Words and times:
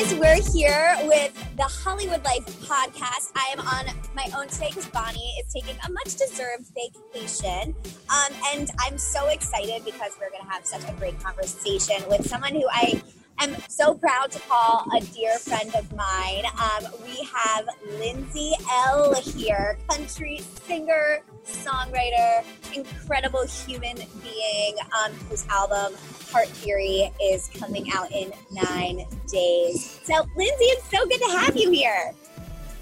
Guys, 0.00 0.14
we're 0.14 0.42
here 0.54 0.96
with 1.02 1.30
the 1.58 1.64
Hollywood 1.64 2.24
Life 2.24 2.46
podcast. 2.62 3.32
I 3.36 3.52
am 3.52 3.60
on 3.60 3.94
my 4.16 4.30
own 4.34 4.48
today 4.48 4.68
because 4.68 4.86
Bonnie 4.86 5.34
is 5.38 5.52
taking 5.52 5.76
a 5.86 5.92
much 5.92 6.16
deserved 6.16 6.70
vacation. 6.74 7.74
Um, 8.08 8.32
and 8.54 8.70
I'm 8.78 8.96
so 8.96 9.28
excited 9.28 9.84
because 9.84 10.12
we're 10.18 10.30
going 10.30 10.42
to 10.42 10.48
have 10.48 10.64
such 10.64 10.88
a 10.88 10.94
great 10.94 11.22
conversation 11.22 11.96
with 12.08 12.26
someone 12.26 12.54
who 12.54 12.66
I 12.72 13.02
am 13.40 13.54
so 13.68 13.92
proud 13.92 14.30
to 14.30 14.40
call 14.48 14.86
a 14.96 15.00
dear 15.00 15.36
friend 15.38 15.70
of 15.74 15.94
mine. 15.94 16.44
Um, 16.46 16.90
we 17.04 17.22
have 17.34 17.68
Lindsay 17.98 18.54
Ell 18.70 19.14
here, 19.16 19.76
country 19.90 20.40
singer, 20.66 21.20
songwriter, 21.46 22.44
incredible 22.74 23.46
human 23.46 23.96
being, 24.22 24.76
um, 25.04 25.12
whose 25.28 25.46
album 25.48 25.94
Heart 26.30 26.48
Theory 26.48 27.12
is 27.22 27.50
coming 27.54 27.90
out 27.92 28.10
in 28.12 28.32
nine 28.50 29.06
days. 29.26 30.00
So, 30.04 30.14
Lindsay, 30.36 30.64
it's 30.64 30.90
so 30.90 31.04
good 31.06 31.20
to 31.20 31.38
have 31.38 31.56
you 31.56 31.70
here. 31.70 32.12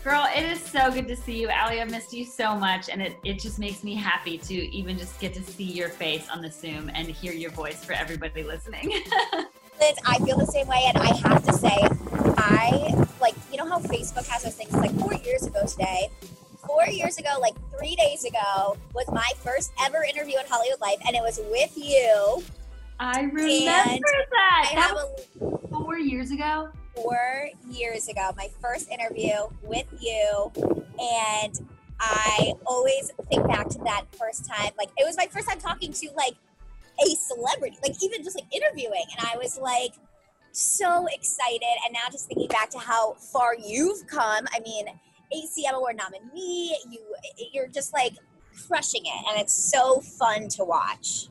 Girl, 0.05 0.27
it 0.35 0.45
is 0.45 0.61
so 0.63 0.91
good 0.91 1.09
to 1.09 1.17
see 1.17 1.41
you. 1.41 1.49
Allie, 1.49 1.81
I 1.81 1.85
missed 1.85 2.13
you 2.13 2.25
so 2.25 2.55
much, 2.55 2.89
and 2.89 3.03
it, 3.03 3.17
it 3.25 3.39
just 3.39 3.59
makes 3.59 3.83
me 3.85 3.95
happy 3.95 4.39
to 4.39 4.55
even 4.55 4.97
just 4.97 5.19
get 5.21 5.35
to 5.35 5.43
see 5.43 5.65
your 5.65 5.89
face 5.89 6.29
on 6.31 6.41
the 6.41 6.51
Zoom 6.51 6.91
and 6.95 7.09
hear 7.09 7.33
your 7.33 7.51
voice 7.51 7.85
for 7.85 7.93
everybody 7.93 8.43
listening. 8.43 8.89
Liz, 9.81 9.97
I 10.07 10.19
feel 10.25 10.39
the 10.39 10.47
same 10.47 10.67
way, 10.67 10.83
and 10.89 10.99
I 10.99 11.15
have 11.29 11.45
to 11.45 11.53
say, 11.53 11.77
I 12.39 13.07
like 13.21 13.35
you 13.51 13.59
know 13.59 13.69
how 13.69 13.81
Facebook 13.81 14.27
has 14.29 14.45
those 14.45 14.55
things 14.55 14.73
like 14.73 14.93
four 14.99 15.15
years 15.15 15.47
ago 15.47 15.67
today. 15.67 16.11
Four 16.69 16.87
years 16.89 17.17
ago, 17.19 17.31
like 17.41 17.55
three 17.77 17.97
days 17.97 18.25
ago, 18.25 18.77
was 18.95 19.07
my 19.11 19.29
first 19.43 19.73
ever 19.85 20.05
interview 20.05 20.39
in 20.39 20.45
Hollywood 20.49 20.81
Life, 20.81 20.99
and 21.07 21.17
it 21.17 21.23
was 21.23 21.41
with 21.51 21.73
you. 21.77 22.45
I 23.01 23.21
remember 23.23 23.41
And 23.43 23.59
that. 23.67 24.67
I 24.71 24.75
that 24.75 24.83
have 24.83 24.93
was 24.93 25.27
a 25.65 25.69
four 25.69 25.99
years 25.99 26.31
ago. 26.31 26.69
four 26.95 27.49
years 27.71 28.09
ago, 28.09 28.31
my 28.37 28.49
first 28.61 28.91
interview 28.91 29.33
with 29.63 29.87
you, 29.99 30.53
and 31.01 31.59
I 32.01 32.53
always 32.67 33.13
think 33.31 33.47
back 33.49 33.69
to 33.71 33.79
that 33.85 34.05
first 34.19 34.47
time. 34.47 34.71
Like 34.77 34.91
it 34.99 35.07
was 35.07 35.17
my 35.17 35.27
first 35.27 35.49
time 35.49 35.59
talking 35.61 35.93
to 35.93 36.11
like 36.17 36.35
a 37.01 37.09
celebrity, 37.15 37.79
like 37.83 37.95
even 38.03 38.23
just 38.23 38.37
like 38.37 38.53
interviewing, 38.55 39.05
and 39.17 39.27
I 39.33 39.37
was 39.39 39.59
like 39.59 39.93
so 40.53 41.07
excited. 41.07 41.63
And 41.85 41.95
now 41.95 42.11
just 42.13 42.27
thinking 42.29 42.49
back 42.49 42.71
to 42.71 42.79
how 42.79 43.15
far 43.15 43.55
you've 43.57 44.07
come. 44.07 44.47
I 44.53 44.61
mean, 44.61 44.87
ACM 45.35 45.75
Award 45.75 45.97
nominee. 45.97 46.77
You 46.91 47.01
you're 47.53 47.69
just 47.69 47.93
like 47.93 48.15
crushing 48.67 49.03
it, 49.05 49.25
and 49.31 49.41
it's 49.41 49.55
so 49.55 50.01
fun 50.01 50.49
to 50.49 50.65
watch. 50.65 51.29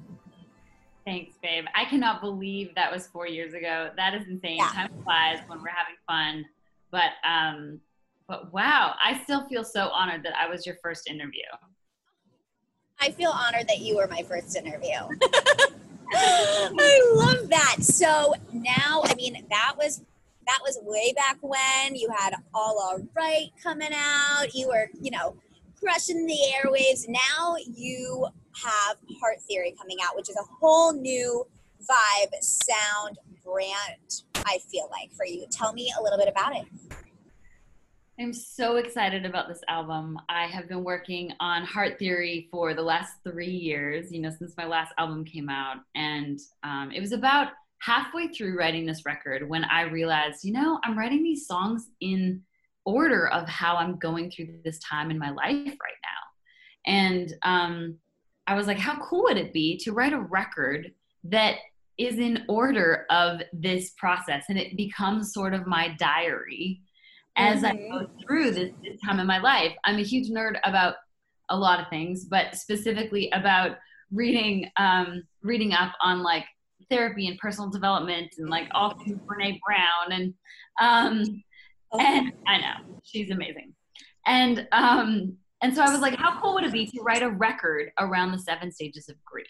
Thanks, 1.05 1.35
babe. 1.41 1.65
I 1.73 1.85
cannot 1.85 2.21
believe 2.21 2.75
that 2.75 2.91
was 2.91 3.07
four 3.07 3.27
years 3.27 3.53
ago. 3.53 3.91
That 3.95 4.13
is 4.13 4.27
insane. 4.27 4.57
Yeah. 4.57 4.69
Time 4.73 4.89
flies 5.03 5.39
when 5.47 5.61
we're 5.61 5.69
having 5.69 5.95
fun. 6.05 6.45
But 6.91 7.11
um, 7.25 7.79
but 8.27 8.51
wow, 8.53 8.95
I 9.03 9.21
still 9.23 9.47
feel 9.47 9.63
so 9.63 9.87
honored 9.89 10.23
that 10.23 10.33
I 10.37 10.49
was 10.49 10.65
your 10.65 10.75
first 10.83 11.09
interview. 11.09 11.43
I 12.99 13.11
feel 13.11 13.31
honored 13.31 13.67
that 13.67 13.79
you 13.79 13.95
were 13.95 14.07
my 14.07 14.23
first 14.23 14.55
interview. 14.57 14.97
I 16.13 17.11
love 17.15 17.49
that. 17.49 17.77
So 17.81 18.33
now, 18.53 19.01
I 19.05 19.13
mean, 19.15 19.45
that 19.49 19.75
was 19.77 20.01
that 20.47 20.59
was 20.63 20.79
way 20.83 21.13
back 21.13 21.37
when 21.41 21.95
you 21.95 22.09
had 22.17 22.33
All 22.53 22.79
All 22.79 22.99
Right 23.15 23.49
coming 23.61 23.91
out. 23.93 24.53
You 24.53 24.69
were, 24.69 24.89
you 24.99 25.11
know, 25.11 25.35
crushing 25.79 26.25
the 26.25 26.37
airwaves. 26.55 27.07
Now 27.07 27.55
you 27.75 28.27
have 28.63 28.97
Heart 29.19 29.41
Theory 29.41 29.75
coming 29.77 29.97
out, 30.03 30.15
which 30.15 30.29
is 30.29 30.37
a 30.37 30.43
whole 30.59 30.93
new 30.93 31.45
vibe, 31.81 32.33
sound, 32.41 33.19
brand. 33.43 34.23
I 34.45 34.59
feel 34.71 34.89
like 34.89 35.11
for 35.13 35.25
you. 35.25 35.45
Tell 35.51 35.73
me 35.73 35.91
a 35.99 36.01
little 36.01 36.17
bit 36.17 36.29
about 36.29 36.55
it. 36.55 36.65
I'm 38.19 38.33
so 38.33 38.77
excited 38.77 39.25
about 39.25 39.47
this 39.47 39.61
album. 39.67 40.17
I 40.27 40.47
have 40.47 40.67
been 40.67 40.83
working 40.83 41.33
on 41.39 41.63
Heart 41.63 41.99
Theory 41.99 42.47
for 42.49 42.73
the 42.73 42.81
last 42.81 43.13
three 43.23 43.45
years, 43.45 44.11
you 44.11 44.21
know, 44.21 44.31
since 44.31 44.57
my 44.57 44.65
last 44.65 44.91
album 44.97 45.23
came 45.23 45.49
out. 45.49 45.77
And 45.93 46.39
um, 46.63 46.91
it 46.91 46.99
was 46.99 47.11
about 47.11 47.49
halfway 47.79 48.27
through 48.29 48.57
writing 48.57 48.85
this 48.85 49.05
record 49.05 49.47
when 49.47 49.63
I 49.65 49.81
realized, 49.83 50.43
you 50.43 50.53
know, 50.53 50.79
I'm 50.83 50.97
writing 50.97 51.23
these 51.23 51.45
songs 51.47 51.89
in 52.01 52.41
order 52.85 53.27
of 53.27 53.47
how 53.47 53.75
I'm 53.75 53.97
going 53.97 54.31
through 54.31 54.59
this 54.63 54.79
time 54.79 55.11
in 55.11 55.19
my 55.19 55.29
life 55.29 55.55
right 55.65 56.01
now. 56.03 56.21
And 56.85 57.33
um, 57.43 57.97
I 58.47 58.55
was 58.55 58.65
like, 58.67 58.79
how 58.79 58.97
cool 58.97 59.23
would 59.23 59.37
it 59.37 59.53
be 59.53 59.77
to 59.79 59.91
write 59.91 60.13
a 60.13 60.19
record 60.19 60.93
that 61.25 61.55
is 61.97 62.17
in 62.17 62.45
order 62.47 63.05
of 63.09 63.41
this 63.51 63.91
process 63.97 64.45
and 64.49 64.57
it 64.57 64.77
becomes 64.77 65.33
sort 65.33 65.53
of 65.53 65.67
my 65.67 65.89
diary 65.99 66.81
as 67.35 67.63
I 67.63 67.73
Mhm. 67.73 67.91
go 67.91 68.07
through 68.25 68.51
this, 68.51 68.71
this 68.83 68.99
time 69.01 69.19
in 69.19 69.27
my 69.27 69.39
life. 69.39 69.73
I'm 69.83 69.97
a 69.97 70.03
huge 70.03 70.29
nerd 70.29 70.59
about 70.63 70.95
a 71.49 71.57
lot 71.57 71.79
of 71.79 71.87
things, 71.89 72.25
but 72.25 72.55
specifically 72.55 73.29
about 73.31 73.77
reading 74.11 74.71
um, 74.77 75.23
reading 75.41 75.73
up 75.73 75.93
on 76.01 76.23
like 76.23 76.45
therapy 76.89 77.27
and 77.27 77.37
personal 77.39 77.69
development 77.69 78.33
and 78.37 78.49
like 78.49 78.67
all 78.73 78.97
things 78.97 79.19
Brene 79.19 79.59
Brown 79.65 80.11
and 80.11 80.33
um, 80.81 81.43
and 81.99 82.33
I 82.47 82.57
know 82.59 82.99
she's 83.03 83.31
amazing. 83.31 83.73
And 84.25 84.67
um, 84.71 85.37
and 85.61 85.73
so 85.73 85.81
I 85.81 85.91
was 85.91 86.01
like, 86.01 86.15
how 86.15 86.39
cool 86.39 86.53
would 86.55 86.65
it 86.65 86.71
be 86.71 86.85
to 86.85 87.01
write 87.01 87.23
a 87.23 87.29
record 87.29 87.91
around 87.99 88.31
the 88.31 88.39
seven 88.39 88.71
stages 88.71 89.09
of 89.09 89.15
grief? 89.25 89.47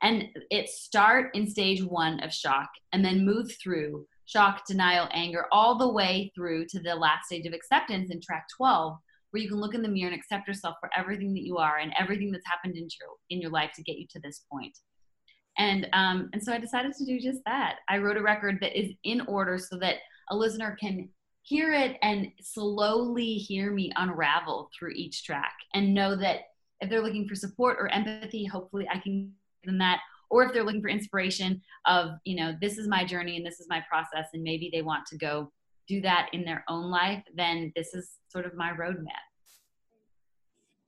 And 0.00 0.28
it 0.50 0.68
start 0.68 1.30
in 1.34 1.48
stage 1.48 1.82
one 1.84 2.20
of 2.20 2.32
shock 2.32 2.68
and 2.92 3.04
then 3.04 3.24
move 3.24 3.52
through 3.62 4.06
shock, 4.24 4.66
denial, 4.66 5.08
anger, 5.12 5.46
all 5.52 5.76
the 5.76 5.92
way 5.92 6.32
through 6.34 6.66
to 6.70 6.80
the 6.80 6.94
last 6.94 7.26
stage 7.26 7.46
of 7.46 7.52
acceptance 7.52 8.10
in 8.10 8.20
track 8.20 8.46
12, 8.56 8.96
where 9.30 9.42
you 9.42 9.48
can 9.48 9.60
look 9.60 9.74
in 9.74 9.82
the 9.82 9.88
mirror 9.88 10.10
and 10.10 10.18
accept 10.18 10.48
yourself 10.48 10.76
for 10.80 10.88
everything 10.96 11.34
that 11.34 11.42
you 11.42 11.58
are 11.58 11.78
and 11.78 11.92
everything 11.98 12.30
that's 12.32 12.46
happened 12.46 12.76
in 12.76 12.88
your 12.98 13.10
in 13.30 13.40
your 13.40 13.50
life 13.50 13.72
to 13.76 13.82
get 13.82 13.98
you 13.98 14.06
to 14.10 14.20
this 14.20 14.42
point. 14.50 14.76
And 15.58 15.86
um, 15.92 16.30
and 16.32 16.42
so 16.42 16.52
I 16.52 16.58
decided 16.58 16.94
to 16.94 17.04
do 17.04 17.20
just 17.20 17.40
that. 17.44 17.76
I 17.88 17.98
wrote 17.98 18.16
a 18.16 18.22
record 18.22 18.58
that 18.60 18.78
is 18.78 18.92
in 19.04 19.20
order 19.22 19.58
so 19.58 19.76
that 19.78 19.96
a 20.30 20.36
listener 20.36 20.76
can 20.80 21.08
hear 21.42 21.72
it 21.72 21.96
and 22.02 22.28
slowly 22.40 23.34
hear 23.34 23.72
me 23.72 23.92
unravel 23.96 24.70
through 24.76 24.92
each 24.94 25.24
track 25.24 25.54
and 25.74 25.92
know 25.92 26.16
that 26.16 26.40
if 26.80 26.88
they're 26.88 27.02
looking 27.02 27.28
for 27.28 27.34
support 27.34 27.76
or 27.78 27.88
empathy, 27.88 28.44
hopefully 28.44 28.86
I 28.88 28.98
can 28.98 29.32
give 29.62 29.70
them 29.70 29.78
that. 29.78 30.00
Or 30.30 30.44
if 30.44 30.52
they're 30.52 30.64
looking 30.64 30.80
for 30.80 30.88
inspiration 30.88 31.60
of, 31.86 32.12
you 32.24 32.36
know, 32.36 32.54
this 32.60 32.78
is 32.78 32.88
my 32.88 33.04
journey 33.04 33.36
and 33.36 33.44
this 33.44 33.60
is 33.60 33.66
my 33.68 33.84
process, 33.88 34.28
and 34.32 34.42
maybe 34.42 34.70
they 34.72 34.80
want 34.80 35.04
to 35.06 35.18
go 35.18 35.52
do 35.86 36.00
that 36.00 36.30
in 36.32 36.44
their 36.44 36.64
own 36.68 36.90
life, 36.90 37.22
then 37.36 37.72
this 37.76 37.92
is 37.92 38.12
sort 38.28 38.46
of 38.46 38.54
my 38.54 38.70
roadmap. 38.70 39.26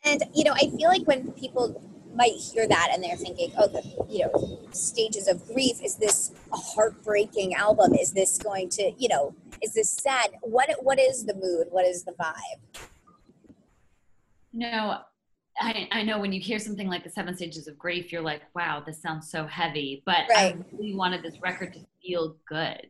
And 0.04 0.22
you 0.34 0.44
know, 0.44 0.52
I 0.54 0.70
feel 0.76 0.88
like 0.88 1.02
when 1.02 1.32
people 1.32 1.82
might 2.14 2.32
hear 2.32 2.66
that 2.66 2.90
and 2.92 3.02
they're 3.02 3.16
thinking, 3.16 3.52
"Oh, 3.58 3.68
the 3.68 3.82
you 4.08 4.26
know 4.26 4.60
stages 4.72 5.28
of 5.28 5.46
grief. 5.46 5.82
Is 5.82 5.96
this 5.96 6.32
a 6.52 6.56
heartbreaking 6.56 7.54
album? 7.54 7.94
Is 7.94 8.12
this 8.12 8.38
going 8.38 8.68
to 8.70 8.92
you 8.98 9.08
know? 9.08 9.34
Is 9.62 9.74
this 9.74 9.90
sad? 9.90 10.30
What 10.42 10.68
what 10.82 10.98
is 10.98 11.24
the 11.24 11.34
mood? 11.34 11.68
What 11.70 11.86
is 11.86 12.04
the 12.04 12.12
vibe?" 12.12 12.80
No, 14.52 14.98
I, 15.60 15.88
I 15.92 16.02
know 16.02 16.20
when 16.20 16.32
you 16.32 16.40
hear 16.40 16.58
something 16.58 16.88
like 16.88 17.04
the 17.04 17.10
seven 17.10 17.36
stages 17.36 17.68
of 17.68 17.78
grief, 17.78 18.12
you're 18.12 18.22
like, 18.22 18.42
wow, 18.54 18.82
this 18.84 19.00
sounds 19.00 19.30
so 19.30 19.46
heavy. 19.46 20.02
But 20.06 20.26
Right. 20.28 20.54
I 20.54 20.58
really 20.72 20.94
wanted 20.94 21.22
this 21.22 21.40
record 21.42 21.72
to 21.74 21.80
feel 22.02 22.36
good. 22.48 22.88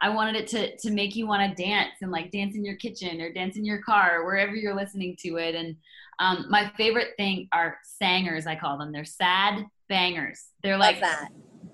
I 0.00 0.08
wanted 0.08 0.34
it 0.34 0.48
to 0.48 0.76
to 0.78 0.90
make 0.90 1.14
you 1.14 1.28
want 1.28 1.56
to 1.56 1.62
dance 1.62 1.92
and 2.00 2.10
like 2.10 2.32
dance 2.32 2.56
in 2.56 2.64
your 2.64 2.74
kitchen 2.74 3.20
or 3.20 3.32
dance 3.32 3.56
in 3.56 3.64
your 3.64 3.80
car 3.82 4.20
or 4.20 4.26
wherever 4.26 4.54
you're 4.54 4.74
listening 4.74 5.16
to 5.20 5.36
it. 5.36 5.54
And 5.54 5.76
um, 6.18 6.46
my 6.48 6.70
favorite 6.76 7.14
thing 7.16 7.48
are 7.52 7.78
sangers, 7.82 8.46
I 8.46 8.56
call 8.56 8.78
them. 8.78 8.92
They're 8.92 9.04
sad 9.04 9.64
bangers. 9.88 10.40
They're 10.62 10.78
Like 10.78 11.02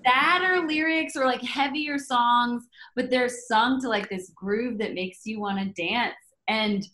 sadder 0.05 0.65
lyrics 0.65 1.15
or 1.15 1.25
like 1.25 1.41
heavier 1.41 1.97
songs, 1.97 2.63
but 2.95 3.09
they're 3.09 3.29
sung 3.29 3.81
to 3.81 3.89
like 3.89 4.09
this 4.09 4.31
groove 4.35 4.77
that 4.79 4.93
makes 4.93 5.25
you 5.25 5.39
want 5.39 5.59
to 5.59 5.81
dance. 5.81 6.15
And 6.47 6.85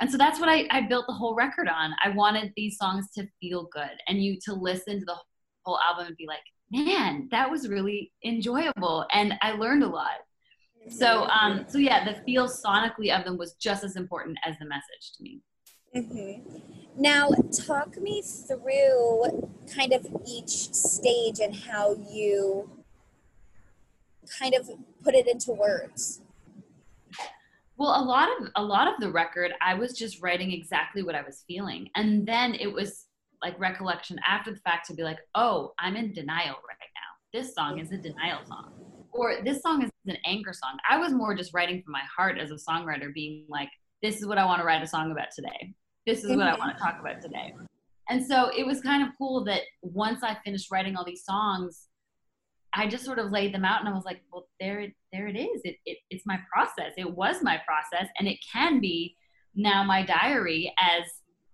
and 0.00 0.10
so 0.10 0.16
that's 0.16 0.40
what 0.40 0.48
I, 0.48 0.66
I 0.70 0.80
built 0.82 1.06
the 1.06 1.12
whole 1.12 1.34
record 1.34 1.68
on. 1.68 1.92
I 2.02 2.08
wanted 2.10 2.52
these 2.56 2.78
songs 2.78 3.08
to 3.16 3.28
feel 3.38 3.68
good 3.70 3.90
and 4.08 4.22
you 4.22 4.38
to 4.46 4.54
listen 4.54 4.98
to 4.98 5.04
the 5.04 5.16
whole 5.64 5.78
album 5.86 6.06
and 6.06 6.16
be 6.16 6.26
like, 6.26 6.40
man, 6.70 7.28
that 7.30 7.50
was 7.50 7.68
really 7.68 8.10
enjoyable. 8.24 9.06
And 9.12 9.34
I 9.42 9.52
learned 9.52 9.82
a 9.82 9.88
lot. 9.88 10.20
So, 10.88 11.24
um, 11.24 11.66
so 11.68 11.76
yeah, 11.76 12.10
the 12.10 12.22
feel 12.22 12.48
sonically 12.48 13.16
of 13.16 13.26
them 13.26 13.36
was 13.36 13.54
just 13.60 13.84
as 13.84 13.96
important 13.96 14.38
as 14.46 14.58
the 14.58 14.64
message 14.64 15.12
to 15.18 15.22
me. 15.22 15.42
Mm-hmm. 15.94 16.58
Now, 16.96 17.30
talk 17.66 17.96
me 18.00 18.22
through 18.22 19.50
kind 19.74 19.92
of 19.92 20.06
each 20.26 20.72
stage 20.72 21.40
and 21.40 21.54
how 21.54 21.96
you 22.08 22.70
kind 24.38 24.54
of 24.54 24.70
put 25.02 25.14
it 25.14 25.26
into 25.26 25.52
words. 25.52 26.20
Well, 27.76 27.98
a 27.98 28.04
lot 28.04 28.28
of 28.28 28.48
a 28.56 28.62
lot 28.62 28.88
of 28.88 29.00
the 29.00 29.10
record, 29.10 29.52
I 29.62 29.74
was 29.74 29.94
just 29.94 30.22
writing 30.22 30.52
exactly 30.52 31.02
what 31.02 31.14
I 31.14 31.22
was 31.22 31.44
feeling, 31.48 31.88
and 31.96 32.26
then 32.26 32.54
it 32.54 32.70
was 32.70 33.06
like 33.42 33.58
recollection 33.58 34.18
after 34.26 34.52
the 34.52 34.60
fact 34.60 34.86
to 34.88 34.94
be 34.94 35.02
like, 35.02 35.18
oh, 35.34 35.72
I'm 35.78 35.96
in 35.96 36.12
denial 36.12 36.56
right 36.68 36.90
now. 36.94 37.38
This 37.40 37.54
song 37.54 37.78
is 37.78 37.90
a 37.90 37.96
denial 37.96 38.44
song, 38.44 38.74
or 39.12 39.36
this 39.42 39.62
song 39.62 39.82
is 39.82 39.90
an 40.06 40.18
anger 40.26 40.52
song. 40.52 40.76
I 40.88 40.98
was 40.98 41.12
more 41.12 41.34
just 41.34 41.54
writing 41.54 41.82
from 41.82 41.92
my 41.92 42.02
heart 42.14 42.38
as 42.38 42.50
a 42.50 42.56
songwriter, 42.56 43.14
being 43.14 43.46
like, 43.48 43.70
this 44.02 44.18
is 44.18 44.26
what 44.26 44.36
I 44.36 44.44
want 44.44 44.60
to 44.60 44.66
write 44.66 44.82
a 44.82 44.86
song 44.86 45.10
about 45.10 45.28
today. 45.34 45.74
This 46.06 46.24
is 46.24 46.36
what 46.36 46.46
I 46.46 46.56
want 46.56 46.76
to 46.76 46.82
talk 46.82 46.98
about 47.00 47.20
today. 47.20 47.54
And 48.08 48.24
so 48.26 48.50
it 48.56 48.66
was 48.66 48.80
kind 48.80 49.02
of 49.02 49.10
cool 49.18 49.44
that 49.44 49.62
once 49.82 50.22
I 50.22 50.36
finished 50.44 50.70
writing 50.72 50.96
all 50.96 51.04
these 51.04 51.24
songs, 51.24 51.86
I 52.72 52.86
just 52.86 53.04
sort 53.04 53.18
of 53.18 53.30
laid 53.30 53.54
them 53.54 53.64
out 53.64 53.80
and 53.80 53.88
I 53.88 53.92
was 53.92 54.04
like, 54.04 54.20
well, 54.32 54.48
there, 54.60 54.86
there 55.12 55.26
it 55.26 55.36
is. 55.36 55.60
It, 55.64 55.76
it, 55.86 55.98
it's 56.10 56.26
my 56.26 56.38
process. 56.52 56.92
It 56.96 57.10
was 57.10 57.42
my 57.42 57.60
process, 57.66 58.08
and 58.18 58.28
it 58.28 58.38
can 58.52 58.80
be 58.80 59.16
now 59.54 59.82
my 59.82 60.04
diary 60.04 60.72
as 60.78 61.04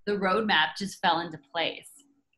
the 0.06 0.12
roadmap 0.12 0.76
just 0.78 1.00
fell 1.00 1.20
into 1.20 1.38
place. 1.52 1.88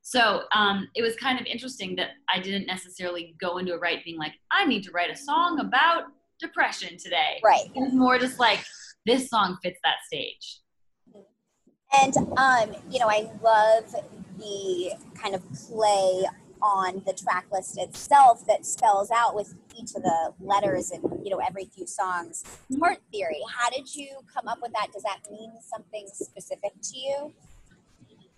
So 0.03 0.45
um, 0.55 0.89
it 0.95 1.03
was 1.03 1.17
kind 1.17 1.39
of 1.39 1.47
interesting 1.47 1.95
that 1.97 2.11
I 2.33 2.41
didn't 2.41 2.67
necessarily 2.67 3.35
go 3.41 3.59
into 3.59 3.75
a 3.75 3.79
write 3.79 4.05
being 4.05 4.17
like, 4.17 4.33
I 4.51 4.65
need 4.65 4.85
to 4.85 4.91
write 4.93 5.11
a 5.11 5.17
song 5.17 5.61
about 5.61 6.05
depression 6.41 6.97
today. 6.97 7.41
Right. 7.45 7.67
It 7.75 7.81
was 7.81 7.93
more 7.93 8.19
just 8.19 8.39
like, 8.39 8.61
this 9.05 9.29
song 9.29 9.59
fits 9.63 9.79
that 9.85 9.97
stage. 10.07 10.61
And 11.93 12.17
um, 12.37 12.77
you 12.91 12.99
know, 12.99 13.09
I 13.09 13.31
love 13.43 13.95
the 14.39 14.93
kind 15.21 15.35
of 15.35 15.43
play 15.53 16.25
on 16.63 17.03
the 17.07 17.13
track 17.13 17.47
list 17.53 17.79
itself 17.79 18.45
that 18.47 18.67
spells 18.67 19.11
out 19.11 19.35
with 19.35 19.55
each 19.77 19.95
of 19.95 20.03
the 20.03 20.35
letters 20.41 20.91
and 20.91 21.03
you 21.25 21.31
know 21.31 21.41
every 21.47 21.67
few 21.67 21.87
songs. 21.87 22.45
Heart 22.81 22.99
theory 23.13 23.41
how 23.57 23.71
did 23.71 23.95
you 23.95 24.09
come 24.33 24.49
up 24.49 24.59
with 24.61 24.73
that? 24.73 24.89
Does 24.93 25.03
that 25.03 25.21
mean 25.31 25.53
something 25.63 26.07
specific 26.13 26.73
to 26.83 26.99
you? 26.99 27.33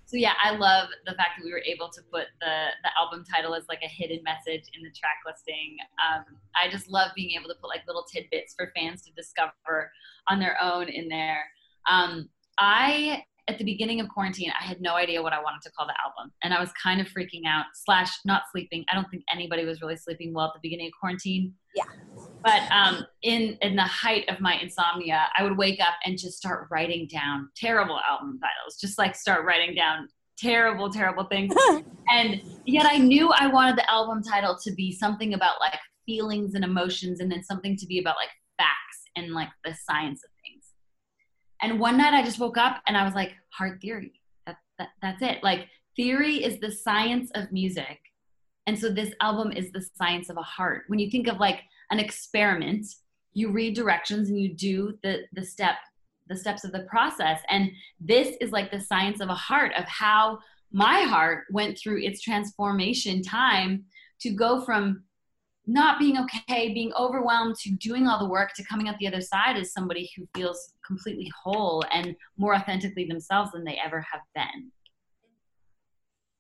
So 0.07 0.17
yeah 0.17 0.33
i 0.43 0.51
love 0.51 0.89
the 1.07 1.13
fact 1.13 1.39
that 1.39 1.45
we 1.45 1.53
were 1.53 1.63
able 1.65 1.89
to 1.89 2.03
put 2.13 2.27
the 2.41 2.67
the 2.83 2.91
album 3.01 3.25
title 3.25 3.55
as 3.55 3.65
like 3.69 3.79
a 3.85 3.89
hidden 3.89 4.23
message 4.25 4.65
in 4.75 4.83
the 4.83 4.91
track 4.91 5.19
listing. 5.25 5.77
Um, 6.05 6.25
i 6.61 6.69
just 6.69 6.91
love 6.91 7.13
being 7.15 7.39
able 7.39 7.49
to 7.49 7.55
put 7.61 7.69
like 7.69 7.83
little 7.87 8.05
tidbits 8.13 8.55
for 8.55 8.73
fans 8.77 9.03
to 9.03 9.13
discover 9.13 9.93
on 10.29 10.41
their 10.41 10.57
own 10.63 10.89
in 10.89 11.09
there. 11.09 11.45
Um, 11.89 12.29
i 12.59 13.23
at 13.51 13.59
the 13.59 13.65
beginning 13.65 14.01
of 14.01 14.09
quarantine, 14.09 14.53
I 14.59 14.65
had 14.65 14.81
no 14.81 14.95
idea 14.95 15.23
what 15.23 15.33
I 15.33 15.43
wanted 15.43 15.63
to 15.63 15.71
call 15.73 15.87
the 15.87 15.95
album. 16.05 16.33
And 16.43 16.55
I 16.55 16.61
was 16.61 16.71
kind 16.81 17.01
of 17.01 17.09
freaking 17.09 17.43
out, 17.47 17.65
slash, 17.75 18.11
not 18.25 18.43
sleeping. 18.53 18.85
I 18.91 18.95
don't 18.95 19.11
think 19.11 19.25
anybody 19.33 19.65
was 19.65 19.83
really 19.83 19.97
sleeping 19.97 20.33
well 20.33 20.47
at 20.47 20.53
the 20.55 20.61
beginning 20.63 20.87
of 20.87 20.93
quarantine. 21.01 21.53
Yeah. 21.75 21.85
But 22.45 22.63
um, 22.71 23.05
in, 23.23 23.59
in 23.61 23.75
the 23.75 23.83
height 23.83 24.29
of 24.29 24.41
my 24.41 24.55
insomnia, 24.55 25.27
I 25.37 25.43
would 25.43 25.59
wake 25.59 25.81
up 25.81 25.95
and 26.05 26.17
just 26.17 26.39
start 26.39 26.69
writing 26.71 27.09
down 27.13 27.51
terrible 27.57 27.99
album 28.09 28.39
titles, 28.41 28.79
just 28.81 28.99
like 28.99 29.17
start 29.17 29.45
writing 29.45 29.75
down 29.75 30.09
terrible, 30.39 30.89
terrible 30.91 31.25
things. 31.25 31.53
and 32.09 32.41
yet 32.65 32.87
I 32.87 32.99
knew 32.99 33.33
I 33.37 33.49
wanted 33.49 33.77
the 33.77 33.91
album 33.91 34.23
title 34.23 34.57
to 34.63 34.73
be 34.73 34.93
something 34.93 35.35
about 35.35 35.61
like 35.61 35.79
feelings 36.07 36.55
and 36.55 36.65
emotions, 36.65 37.21
and 37.21 37.31
then 37.31 37.43
something 37.43 37.77
to 37.77 37.87
be 37.87 37.99
about 37.99 38.17
like 38.17 38.31
facts 38.59 39.03
and 39.17 39.33
like 39.33 39.49
the 39.65 39.75
science. 39.89 40.23
And 41.63 41.79
one 41.79 41.99
night 41.99 42.15
I 42.15 42.23
just 42.23 42.39
woke 42.39 42.57
up 42.57 42.83
and 42.87 42.97
I 42.97 43.05
was 43.05 43.15
like, 43.15 43.33
heart 43.51 43.81
theory. 43.81 44.21
That, 44.47 44.57
that, 44.79 44.89
that's 45.03 45.23
it. 45.23 45.43
Like, 45.43 45.69
theory 45.97 46.43
is 46.43 46.59
the 46.61 46.71
science 46.71 47.31
of 47.35 47.53
music. 47.53 47.99
And 48.67 48.79
so 48.79 48.91
this 48.91 49.13
album 49.21 49.53
is 49.53 49.73
the 49.73 49.85
science 49.97 50.31
of 50.31 50.37
a 50.37 50.43
heart. 50.43 50.85
When 50.89 50.99
you 50.99 51.11
think 51.11 51.27
of 51.27 51.39
like 51.39 51.61
an 51.91 51.99
experiment, 51.99 52.87
you 53.33 53.51
read 53.51 53.75
directions 53.75 54.29
and 54.29 54.41
you 54.41 54.55
do 54.55 54.99
the, 55.03 55.25
the 55.33 55.45
step, 55.45 55.77
the 56.29 56.37
steps 56.37 56.65
of 56.65 56.73
the 56.73 56.85
process. 56.85 57.41
And 57.49 57.71
this 58.01 58.37
is 58.41 58.53
like 58.53 58.71
the 58.71 58.81
science 58.81 59.21
of 59.21 59.29
a 59.29 59.35
heart 59.35 59.73
of 59.77 59.85
how 59.85 60.39
my 60.73 61.01
heart 61.01 61.45
went 61.51 61.79
through 61.79 62.03
its 62.03 62.21
transformation 62.21 63.23
time 63.23 63.85
to 64.21 64.31
go 64.31 64.61
from 64.65 65.03
not 65.67 65.99
being 65.99 66.17
okay, 66.19 66.73
being 66.73 66.93
overwhelmed, 66.99 67.57
to 67.57 67.71
doing 67.77 68.07
all 68.07 68.19
the 68.19 68.29
work, 68.29 68.53
to 68.55 68.65
coming 68.65 68.89
out 68.89 68.97
the 68.99 69.07
other 69.07 69.21
side 69.21 69.57
as 69.57 69.73
somebody 69.73 70.11
who 70.17 70.27
feels 70.35 70.75
completely 70.87 71.31
whole 71.43 71.85
and 71.93 72.17
more 72.37 72.55
authentically 72.55 73.05
themselves 73.05 73.53
than 73.53 73.65
they 73.65 73.79
ever 73.85 74.05
have 74.13 74.23
been. 74.35 74.73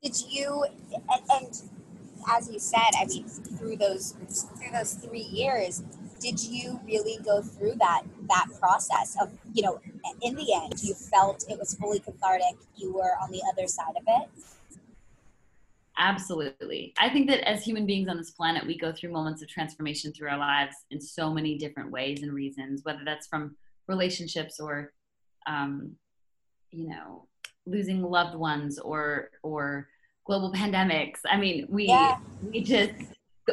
Did 0.03 0.17
you, 0.29 0.65
and, 0.93 1.23
and 1.31 1.63
as 2.29 2.51
you 2.51 2.59
said, 2.59 2.91
I 2.99 3.05
mean, 3.07 3.25
through 3.25 3.77
those 3.77 4.13
through 4.59 4.73
those 4.73 4.95
three 4.95 5.21
years, 5.21 5.83
did 6.21 6.43
you 6.43 6.81
really 6.87 7.19
go 7.25 7.43
through 7.43 7.75
that 7.81 8.03
that 8.29 8.47
process 8.59 9.17
of 9.21 9.31
you 9.53 9.63
know, 9.63 9.81
in 10.23 10.35
the 10.35 10.55
end, 10.55 10.83
you 10.83 10.95
felt 10.95 11.45
it 11.49 11.59
was 11.59 11.75
fully 11.75 12.01
cathartic. 12.01 12.57
You 12.77 12.95
were 12.95 13.13
on 13.23 13.31
the 13.31 13.43
other 13.53 13.67
side 13.67 13.95
of 13.97 14.05
it. 14.07 14.31
Absolutely. 16.01 16.95
I 16.99 17.11
think 17.11 17.29
that 17.29 17.47
as 17.47 17.63
human 17.63 17.85
beings 17.85 18.09
on 18.09 18.17
this 18.17 18.31
planet, 18.31 18.67
we 18.67 18.79
go 18.79 18.91
through 18.91 19.13
moments 19.13 19.43
of 19.43 19.49
transformation 19.49 20.13
through 20.13 20.31
our 20.31 20.39
lives 20.39 20.75
in 20.91 20.99
so 20.99 21.31
many 21.31 21.59
different 21.59 21.91
ways 21.91 22.23
and 22.23 22.33
reasons, 22.33 22.81
whether 22.85 23.03
that's 23.05 23.27
from 23.27 23.55
relationships 23.87 24.59
or, 24.59 24.95
um, 25.47 25.93
you 26.71 26.89
know, 26.89 27.29
losing 27.67 28.03
loved 28.03 28.35
ones 28.35 28.79
or, 28.79 29.31
or 29.43 29.89
global 30.25 30.51
pandemics. 30.55 31.19
I 31.29 31.37
mean, 31.37 31.67
we, 31.69 31.89
yeah. 31.89 32.17
we 32.51 32.63
just 32.63 32.95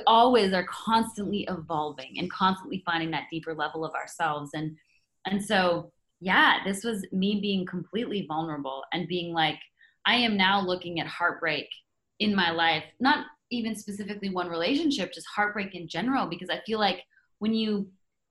always 0.06 0.54
are 0.54 0.66
constantly 0.70 1.46
evolving 1.50 2.18
and 2.18 2.32
constantly 2.32 2.82
finding 2.86 3.12
that 3.12 3.28
deeper 3.30 3.54
level 3.54 3.84
of 3.84 3.94
ourselves. 3.94 4.52
And, 4.54 4.78
and 5.26 5.44
so, 5.44 5.92
yeah, 6.22 6.60
this 6.66 6.86
was 6.86 7.06
me 7.12 7.42
being 7.42 7.66
completely 7.66 8.26
vulnerable 8.26 8.86
and 8.94 9.06
being 9.06 9.34
like, 9.34 9.60
I 10.06 10.16
am 10.16 10.38
now 10.38 10.62
looking 10.62 11.02
at 11.02 11.08
heartbreak 11.08 11.68
in 12.20 12.36
my 12.36 12.52
life 12.52 12.84
not 13.00 13.26
even 13.50 13.76
specifically 13.76 14.30
one 14.30 14.50
relationship 14.50 15.14
just 15.14 15.28
heartbreak 15.28 15.76
in 15.76 15.88
general 15.88 16.28
because 16.28 16.50
i 16.50 16.60
feel 16.66 16.80
like 16.80 17.02
when 17.40 17.54
you 17.54 17.88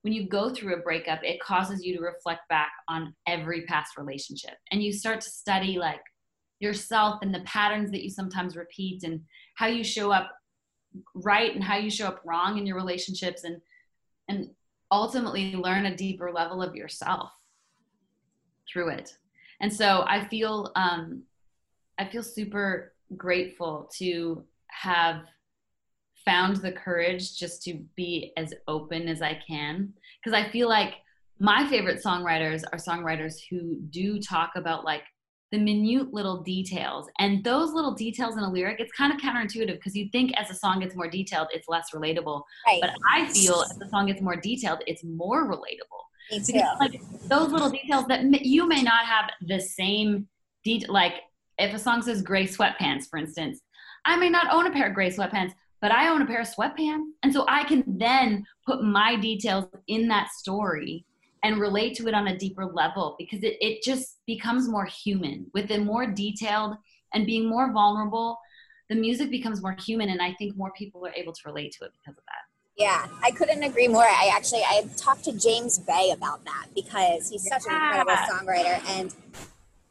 when 0.07 0.13
you 0.13 0.27
go 0.27 0.49
through 0.49 0.73
a 0.73 0.79
breakup 0.79 1.19
it 1.21 1.37
causes 1.41 1.83
you 1.83 1.97
to 1.97 2.01
reflect 2.01 2.47
back 2.47 2.71
on 2.87 3.13
every 3.27 3.63
past 3.63 3.97
relationship. 3.97 4.53
And 4.71 4.81
you 4.81 4.93
start 4.93 5.19
to 5.19 5.29
study 5.29 5.77
like 5.77 5.99
yourself 6.59 7.19
and 7.21 7.35
the 7.35 7.41
patterns 7.41 7.91
that 7.91 8.03
you 8.03 8.09
sometimes 8.09 8.55
repeat 8.55 9.03
and 9.03 9.19
how 9.55 9.67
you 9.67 9.83
show 9.83 10.11
up 10.11 10.31
right 11.13 11.53
and 11.53 11.61
how 11.61 11.75
you 11.75 11.89
show 11.89 12.07
up 12.07 12.21
wrong 12.25 12.57
in 12.57 12.65
your 12.65 12.77
relationships 12.77 13.43
and 13.43 13.61
and 14.29 14.49
ultimately 14.91 15.55
learn 15.55 15.87
a 15.87 15.95
deeper 15.97 16.31
level 16.31 16.63
of 16.63 16.73
yourself 16.73 17.31
through 18.71 18.91
it. 18.91 19.17
And 19.59 19.73
so 19.73 20.05
i 20.07 20.25
feel 20.29 20.71
um 20.77 21.23
i 21.97 22.05
feel 22.05 22.23
super 22.23 22.93
grateful 23.15 23.89
to 23.97 24.43
have 24.67 25.21
found 26.25 26.57
the 26.57 26.71
courage 26.71 27.37
just 27.37 27.63
to 27.63 27.79
be 27.95 28.33
as 28.35 28.53
open 28.67 29.07
as 29.07 29.21
I 29.21 29.39
can. 29.47 29.93
Because 30.23 30.37
I 30.37 30.49
feel 30.49 30.67
like 30.67 30.95
my 31.39 31.67
favorite 31.69 32.03
songwriters 32.03 32.63
are 32.71 32.79
songwriters 32.79 33.35
who 33.49 33.77
do 33.89 34.19
talk 34.19 34.51
about 34.55 34.83
like 34.83 35.03
the 35.51 35.57
minute 35.57 36.13
little 36.13 36.41
details. 36.43 37.07
And 37.19 37.43
those 37.43 37.71
little 37.71 37.93
details 37.93 38.35
in 38.35 38.43
a 38.43 38.51
lyric, 38.51 38.79
it's 38.79 38.91
kind 38.91 39.13
of 39.13 39.19
counterintuitive 39.21 39.75
because 39.75 39.95
you 39.95 40.09
think 40.11 40.33
as 40.37 40.49
a 40.49 40.53
song 40.53 40.81
gets 40.81 40.95
more 40.95 41.09
detailed, 41.09 41.47
it's 41.53 41.69
less 41.69 41.91
relatable. 41.95 42.41
Right. 42.65 42.81
But 42.81 42.91
I 43.09 43.27
feel 43.29 43.61
as 43.61 43.77
the 43.77 43.87
song 43.89 44.07
gets 44.07 44.21
more 44.21 44.35
detailed, 44.35 44.83
it's 44.87 45.03
more 45.03 45.49
relatable. 45.49 46.03
Because, 46.29 46.77
like 46.81 47.01
those 47.29 47.51
little 47.51 47.69
details 47.69 48.05
that 48.07 48.45
you 48.45 48.67
may 48.67 48.83
not 48.83 49.05
have 49.05 49.29
the 49.47 49.61
same 49.61 50.27
detail, 50.65 50.91
like 50.91 51.13
if 51.57 51.73
a 51.73 51.79
song 51.79 52.01
says 52.01 52.21
gray 52.21 52.45
sweatpants, 52.45 53.09
for 53.09 53.17
instance, 53.17 53.61
I 54.05 54.15
may 54.15 54.29
not 54.29 54.53
own 54.53 54.67
a 54.67 54.71
pair 54.71 54.87
of 54.87 54.93
gray 54.93 55.09
sweatpants, 55.09 55.53
but 55.81 55.91
I 55.91 56.07
own 56.07 56.21
a 56.21 56.25
pair 56.25 56.41
of 56.41 56.47
sweatpants. 56.47 57.05
And 57.23 57.33
so 57.33 57.45
I 57.47 57.63
can 57.63 57.83
then 57.85 58.45
put 58.65 58.83
my 58.83 59.15
details 59.15 59.65
in 59.87 60.07
that 60.07 60.29
story 60.31 61.05
and 61.43 61.59
relate 61.59 61.95
to 61.97 62.07
it 62.07 62.13
on 62.13 62.27
a 62.27 62.37
deeper 62.37 62.65
level 62.65 63.15
because 63.17 63.43
it, 63.43 63.57
it 63.61 63.83
just 63.83 64.17
becomes 64.25 64.67
more 64.67 64.85
human 64.85 65.45
with 65.53 65.69
it 65.69 65.81
more 65.83 66.07
detailed 66.07 66.75
and 67.13 67.25
being 67.25 67.47
more 67.47 67.71
vulnerable. 67.71 68.39
the 68.89 68.95
music 68.95 69.29
becomes 69.29 69.61
more 69.61 69.75
human 69.79 70.09
and 70.09 70.21
i 70.21 70.33
think 70.39 70.55
more 70.55 70.71
people 70.77 71.05
are 71.05 71.13
able 71.13 71.33
to 71.33 71.41
relate 71.45 71.71
to 71.77 71.85
it 71.85 71.91
because 71.97 72.17
of 72.17 72.23
that 72.25 72.43
yeah, 72.77 73.07
I 73.23 73.31
couldn't 73.31 73.63
agree 73.63 73.87
more. 73.87 74.03
I 74.03 74.31
actually 74.31 74.61
I 74.61 74.87
talked 74.97 75.23
to 75.23 75.33
James 75.33 75.79
Bay 75.79 76.11
about 76.15 76.45
that 76.45 76.67
because 76.75 77.27
he's 77.27 77.47
such 77.47 77.63
yeah. 77.65 77.75
an 77.75 77.99
incredible 77.99 78.21
songwriter 78.29 78.79
and 78.89 79.15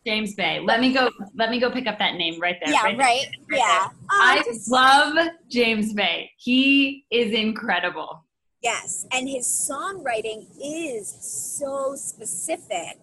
James 0.07 0.35
Bay. 0.35 0.61
Let 0.61 0.81
me 0.81 0.93
go. 0.93 1.11
Let 1.35 1.51
me 1.51 1.59
go 1.59 1.69
pick 1.69 1.89
up 1.89 1.99
that 1.99 2.15
name 2.15 2.41
right 2.41 2.57
there. 2.65 2.73
Yeah, 2.73 2.85
right. 2.85 2.99
right, 2.99 3.27
right 3.51 3.59
yeah. 3.59 3.89
Um, 3.89 3.97
I 4.09 4.43
just, 4.47 4.71
love 4.71 5.19
James 5.49 5.93
Bay. 5.93 6.31
He 6.37 7.05
is 7.11 7.33
incredible. 7.33 8.25
Yes, 8.63 9.05
and 9.13 9.29
his 9.29 9.47
songwriting 9.47 10.47
is 10.63 11.09
so 11.09 11.97
specific, 11.97 12.99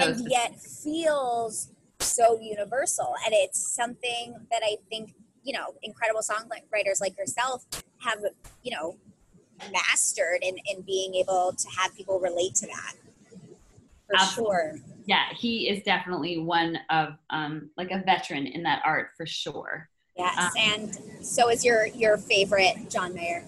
so 0.00 0.06
and 0.06 0.16
specific. 0.16 0.30
yet 0.30 0.60
feels 0.60 1.70
so 1.98 2.38
universal. 2.40 3.14
And 3.24 3.34
it's 3.34 3.74
something 3.74 4.36
that 4.52 4.62
I 4.64 4.76
think 4.88 5.12
you 5.42 5.54
know 5.54 5.74
incredible 5.82 6.20
songwriters 6.20 7.00
like 7.00 7.18
yourself 7.18 7.64
have 7.98 8.18
you 8.62 8.70
know 8.70 8.96
mastered 9.72 10.38
in, 10.42 10.56
in 10.70 10.82
being 10.82 11.16
able 11.16 11.52
to 11.56 11.68
have 11.76 11.96
people 11.96 12.20
relate 12.20 12.54
to 12.54 12.66
that 12.66 12.94
for 14.06 14.16
Absolutely. 14.16 14.54
sure 14.54 14.93
yeah 15.04 15.24
he 15.36 15.68
is 15.68 15.82
definitely 15.82 16.38
one 16.38 16.78
of 16.90 17.14
um 17.30 17.70
like 17.76 17.90
a 17.90 18.02
veteran 18.04 18.46
in 18.46 18.62
that 18.62 18.82
art 18.84 19.10
for 19.16 19.26
sure. 19.26 19.88
Yes 20.16 20.38
um, 20.38 20.50
and 20.56 21.24
so 21.24 21.50
is 21.50 21.64
your 21.64 21.86
your 21.86 22.16
favorite 22.16 22.90
john 22.90 23.14
mayer. 23.14 23.44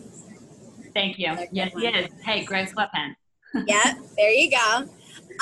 Thank 0.95 1.19
you. 1.19 1.37
Yes 1.53 1.73
yes 1.77 2.11
hey 2.23 2.45
greg 2.45 2.69
sweatpants 2.69 3.17
yeah 3.67 3.95
there 4.17 4.31
you 4.31 4.51
go. 4.51 4.89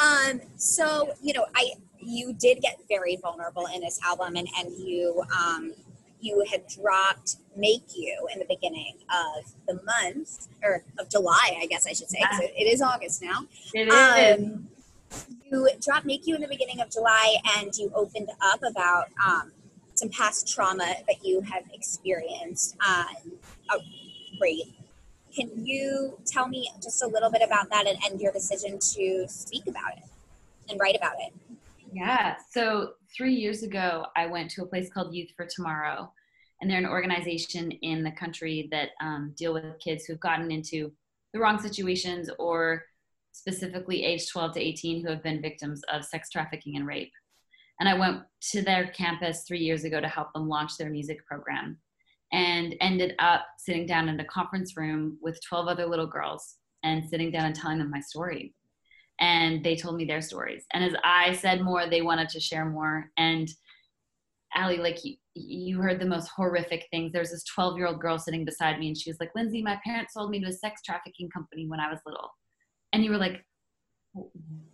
Um 0.03 0.41
so 0.57 1.13
you 1.23 1.33
know 1.33 1.47
i 1.55 1.73
you 2.01 2.35
did 2.35 2.61
get 2.61 2.79
very 2.89 3.17
vulnerable 3.17 3.67
in 3.75 3.81
this 3.81 3.99
album 4.05 4.37
and 4.37 4.49
and 4.59 4.73
you 4.77 5.23
um 5.35 5.73
you 6.21 6.45
had 6.51 6.67
dropped 6.67 7.37
Make 7.57 7.95
You 7.95 8.27
in 8.33 8.39
the 8.39 8.47
beginning 8.47 8.97
of 9.13 9.45
the 9.69 9.75
month, 9.85 10.49
or 10.63 10.83
of 10.99 11.09
July, 11.11 11.59
I 11.61 11.67
guess 11.67 11.87
I 11.87 11.93
should 11.93 12.09
say, 12.09 12.19
because 12.21 12.41
it, 12.41 12.53
it 12.57 12.65
is 12.65 12.81
August 12.81 13.23
now. 13.23 13.45
It 13.75 13.89
is. 13.89 14.41
Um, 14.41 14.69
you 15.51 15.69
dropped 15.81 16.07
Make 16.07 16.27
You 16.27 16.35
in 16.35 16.41
the 16.41 16.49
beginning 16.49 16.81
of 16.81 16.91
July, 16.91 17.37
and 17.59 17.75
you 17.77 17.91
opened 17.95 18.31
up 18.41 18.63
about 18.63 19.07
um, 19.25 19.53
some 19.95 20.09
past 20.09 20.53
trauma 20.53 20.95
that 21.07 21.25
you 21.25 21.41
have 21.43 21.65
experienced 21.73 22.77
uh, 22.85 23.05
rape. 24.41 24.75
Can 25.35 25.51
you 25.67 26.19
tell 26.27 26.49
me 26.49 26.71
just 26.83 27.03
a 27.03 27.07
little 27.07 27.31
bit 27.31 27.43
about 27.45 27.69
that 27.71 27.87
and, 27.87 27.99
and 28.05 28.21
your 28.21 28.33
decision 28.33 28.79
to 28.95 29.27
speak 29.29 29.67
about 29.67 29.97
it 29.97 30.05
and 30.71 30.79
write 30.81 30.97
about 30.97 31.15
it? 31.19 31.33
Yeah. 31.93 32.37
So 32.51 32.93
three 33.17 33.35
years 33.35 33.63
ago, 33.63 34.07
I 34.17 34.27
went 34.27 34.51
to 34.53 34.63
a 34.63 34.67
place 34.67 34.91
called 34.91 35.15
Youth 35.15 35.31
for 35.37 35.47
Tomorrow, 35.47 36.13
and 36.61 36.71
they're 36.71 36.79
an 36.79 36.87
organization 36.87 37.71
in 37.71 38.03
the 38.03 38.13
country 38.13 38.69
that 38.71 38.91
um, 39.01 39.33
deal 39.37 39.53
with 39.53 39.79
kids 39.79 40.05
who've 40.05 40.21
gotten 40.21 40.51
into 40.51 40.93
the 41.33 41.41
wrong 41.41 41.61
situations 41.61 42.31
or 42.39 42.85
specifically 43.35 44.05
age 44.05 44.31
12 44.31 44.53
to 44.55 44.61
18 44.61 45.03
who 45.03 45.11
have 45.11 45.23
been 45.23 45.43
victims 45.43 45.83
of 45.93 46.05
sex 46.05 46.31
trafficking 46.31 46.77
and 46.77 46.87
rape. 46.87 47.13
And 47.81 47.89
I 47.89 47.95
went 47.95 48.23
to 48.53 48.63
their 48.63 48.87
campus 48.89 49.45
three 49.47 49.59
years 49.59 49.85
ago 49.85 50.01
to 50.01 50.09
help 50.09 50.33
them 50.33 50.49
launch 50.49 50.77
their 50.77 50.91
music 50.91 51.27
program 51.27 51.79
and 52.33 52.75
ended 52.81 53.15
up 53.19 53.47
sitting 53.59 53.87
down 53.87 54.09
in 54.09 54.19
a 54.21 54.25
conference 54.25 54.77
room 54.77 55.19
with 55.21 55.41
12 55.47 55.69
other 55.69 55.87
little 55.87 56.07
girls 56.07 56.57
and 56.85 57.09
sitting 57.09 57.31
down 57.31 57.47
and 57.47 57.55
telling 57.55 57.79
them 57.79 57.91
my 57.91 58.01
story 58.01 58.55
and 59.21 59.63
they 59.65 59.77
told 59.77 59.97
me 59.97 60.05
their 60.05 60.21
stories. 60.21 60.65
And 60.73 60.85
as 60.85 60.95
I 61.05 61.35
said 61.35 61.61
more, 61.63 61.89
they 61.89 62.03
wanted 62.03 62.29
to 62.31 62.41
share 62.41 62.65
more. 62.65 63.11
And 63.17 63.49
Allie, 64.55 64.79
like 64.79 65.05
you, 65.05 65.17
you 65.35 65.79
heard 65.79 66.01
the 66.01 66.07
most 66.07 66.31
horrific 66.35 66.87
things. 66.91 67.13
There's 67.13 67.31
this 67.31 67.45
12 67.45 67.77
year 67.77 67.87
old 67.87 68.01
girl 68.01 68.19
sitting 68.19 68.45
beside 68.45 68.79
me, 68.79 68.89
and 68.89 68.97
she 68.97 69.11
was 69.11 69.19
like, 69.21 69.31
Lindsay, 69.35 69.63
my 69.63 69.79
parents 69.85 70.15
sold 70.15 70.31
me 70.31 70.41
to 70.41 70.49
a 70.49 70.53
sex 70.53 70.83
trafficking 70.83 71.29
company 71.31 71.69
when 71.69 71.81
I 71.81 71.91
was 71.91 72.01
little. 72.07 72.31
And 72.95 73.05
you 73.05 73.11
were 73.11 73.19
like, 73.19 73.45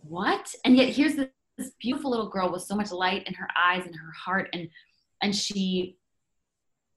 what? 0.03 0.53
And 0.63 0.77
yet 0.77 0.89
here's 0.89 1.15
this, 1.15 1.29
this 1.57 1.71
beautiful 1.79 2.11
little 2.11 2.29
girl 2.29 2.51
with 2.51 2.61
so 2.61 2.75
much 2.75 2.91
light 2.91 3.27
in 3.27 3.33
her 3.33 3.47
eyes 3.59 3.83
and 3.85 3.95
her 3.95 4.11
heart, 4.15 4.47
and 4.53 4.69
and 5.23 5.35
she 5.35 5.97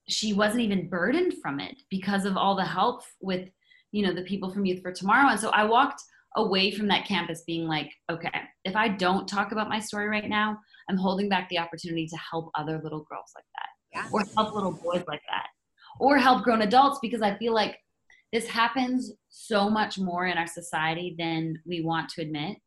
she 0.07 0.33
wasn't 0.33 0.61
even 0.61 0.87
burdened 0.87 1.33
from 1.41 1.59
it 1.59 1.81
because 1.89 2.25
of 2.25 2.37
all 2.37 2.55
the 2.55 2.63
help 2.63 3.01
with 3.21 3.49
you 3.91 4.05
know 4.05 4.13
the 4.13 4.21
people 4.21 4.51
from 4.51 4.65
Youth 4.65 4.83
for 4.83 4.91
Tomorrow. 4.91 5.29
And 5.29 5.39
so 5.39 5.49
I 5.49 5.65
walked 5.65 5.99
away 6.35 6.69
from 6.69 6.87
that 6.89 7.07
campus 7.07 7.41
being 7.47 7.67
like, 7.67 7.91
okay, 8.11 8.29
if 8.63 8.75
I 8.75 8.87
don't 8.87 9.27
talk 9.27 9.51
about 9.51 9.67
my 9.67 9.79
story 9.79 10.07
right 10.07 10.29
now, 10.29 10.59
I'm 10.91 10.97
holding 10.97 11.27
back 11.27 11.49
the 11.49 11.57
opportunity 11.57 12.05
to 12.05 12.17
help 12.17 12.51
other 12.53 12.79
little 12.83 13.03
girls 13.09 13.31
like 13.33 13.45
that, 13.55 13.97
yeah. 13.97 14.09
or 14.11 14.23
help 14.35 14.53
little 14.53 14.73
boys 14.73 15.03
like 15.07 15.23
that, 15.31 15.47
or 15.99 16.19
help 16.19 16.43
grown 16.43 16.61
adults 16.61 16.99
because 17.01 17.23
I 17.23 17.35
feel 17.37 17.55
like 17.55 17.79
this 18.31 18.47
happens 18.47 19.13
so 19.29 19.69
much 19.69 19.97
more 19.97 20.25
in 20.27 20.37
our 20.37 20.47
society 20.47 21.15
than 21.17 21.59
we 21.65 21.81
want 21.81 22.09
to 22.09 22.21
admit. 22.21 22.57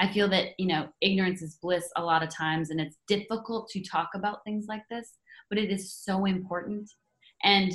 I 0.00 0.12
feel 0.12 0.28
that, 0.30 0.48
you 0.58 0.66
know, 0.66 0.88
ignorance 1.00 1.42
is 1.42 1.58
bliss 1.62 1.88
a 1.96 2.02
lot 2.02 2.22
of 2.22 2.34
times, 2.34 2.70
and 2.70 2.80
it's 2.80 2.96
difficult 3.06 3.68
to 3.70 3.82
talk 3.82 4.10
about 4.14 4.42
things 4.44 4.66
like 4.68 4.82
this, 4.90 5.12
but 5.48 5.58
it 5.58 5.70
is 5.70 5.94
so 5.94 6.24
important. 6.24 6.90
And 7.44 7.72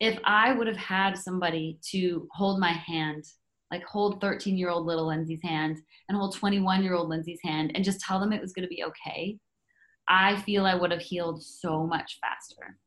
if 0.00 0.18
I 0.24 0.52
would 0.52 0.66
have 0.66 0.76
had 0.76 1.16
somebody 1.16 1.78
to 1.90 2.28
hold 2.32 2.60
my 2.60 2.72
hand 2.72 3.24
like 3.70 3.84
hold 3.84 4.20
13 4.20 4.56
year 4.56 4.68
old 4.68 4.86
little 4.86 5.08
Lindsay's 5.08 5.42
hand 5.42 5.78
and 6.08 6.16
hold 6.16 6.36
21 6.36 6.82
year 6.82 6.94
old 6.94 7.08
Lindsay's 7.08 7.40
hand 7.42 7.72
and 7.74 7.84
just 7.84 8.00
tell 8.00 8.20
them 8.20 8.32
it 8.32 8.40
was 8.40 8.52
going 8.52 8.62
to 8.62 8.68
be 8.68 8.84
okay, 8.84 9.36
I 10.08 10.40
feel 10.42 10.64
I 10.64 10.76
would 10.76 10.92
have 10.92 11.00
healed 11.00 11.42
so 11.42 11.84
much 11.86 12.18
faster. 12.20 12.78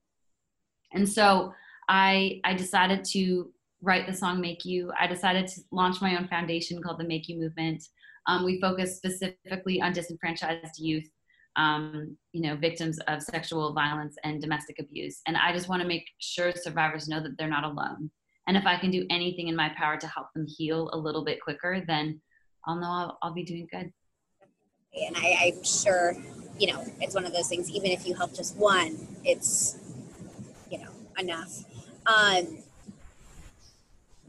And 0.93 1.07
so 1.07 1.53
I 1.89 2.39
I 2.45 2.53
decided 2.53 3.03
to 3.11 3.51
write 3.81 4.07
the 4.07 4.13
song 4.13 4.41
Make 4.41 4.65
You. 4.65 4.91
I 4.99 5.07
decided 5.07 5.47
to 5.47 5.61
launch 5.71 6.01
my 6.01 6.17
own 6.17 6.27
foundation 6.27 6.81
called 6.81 6.99
the 6.99 7.05
Make 7.05 7.27
You 7.27 7.39
Movement. 7.39 7.83
Um, 8.25 8.43
we 8.43 8.59
focus 8.59 8.97
specifically 8.97 9.81
on 9.81 9.93
disenfranchised 9.93 10.79
youth, 10.79 11.09
um, 11.55 12.17
you 12.33 12.41
know, 12.41 12.55
victims 12.55 12.99
of 13.07 13.21
sexual 13.21 13.73
violence 13.73 14.15
and 14.23 14.41
domestic 14.41 14.79
abuse. 14.79 15.21
And 15.27 15.37
I 15.37 15.53
just 15.53 15.69
want 15.69 15.81
to 15.81 15.87
make 15.87 16.05
sure 16.19 16.51
survivors 16.53 17.07
know 17.07 17.21
that 17.21 17.37
they're 17.37 17.47
not 17.47 17.63
alone 17.63 18.11
and 18.47 18.55
if 18.57 18.65
i 18.65 18.77
can 18.77 18.89
do 18.89 19.05
anything 19.09 19.49
in 19.49 19.55
my 19.55 19.69
power 19.77 19.97
to 19.97 20.07
help 20.07 20.33
them 20.33 20.47
heal 20.47 20.89
a 20.93 20.97
little 20.97 21.23
bit 21.23 21.41
quicker 21.41 21.83
then 21.85 22.19
i'll 22.65 22.75
know 22.75 22.89
i'll, 22.89 23.17
I'll 23.21 23.33
be 23.33 23.43
doing 23.43 23.67
good 23.71 23.91
and 24.93 25.15
I, 25.15 25.53
i'm 25.53 25.63
sure 25.63 26.15
you 26.57 26.73
know 26.73 26.83
it's 27.01 27.13
one 27.13 27.25
of 27.25 27.33
those 27.33 27.47
things 27.47 27.69
even 27.69 27.91
if 27.91 28.07
you 28.07 28.15
help 28.15 28.33
just 28.33 28.55
one 28.55 28.97
it's 29.23 29.77
you 30.71 30.79
know 30.79 30.89
enough 31.19 31.63
um, 32.07 32.59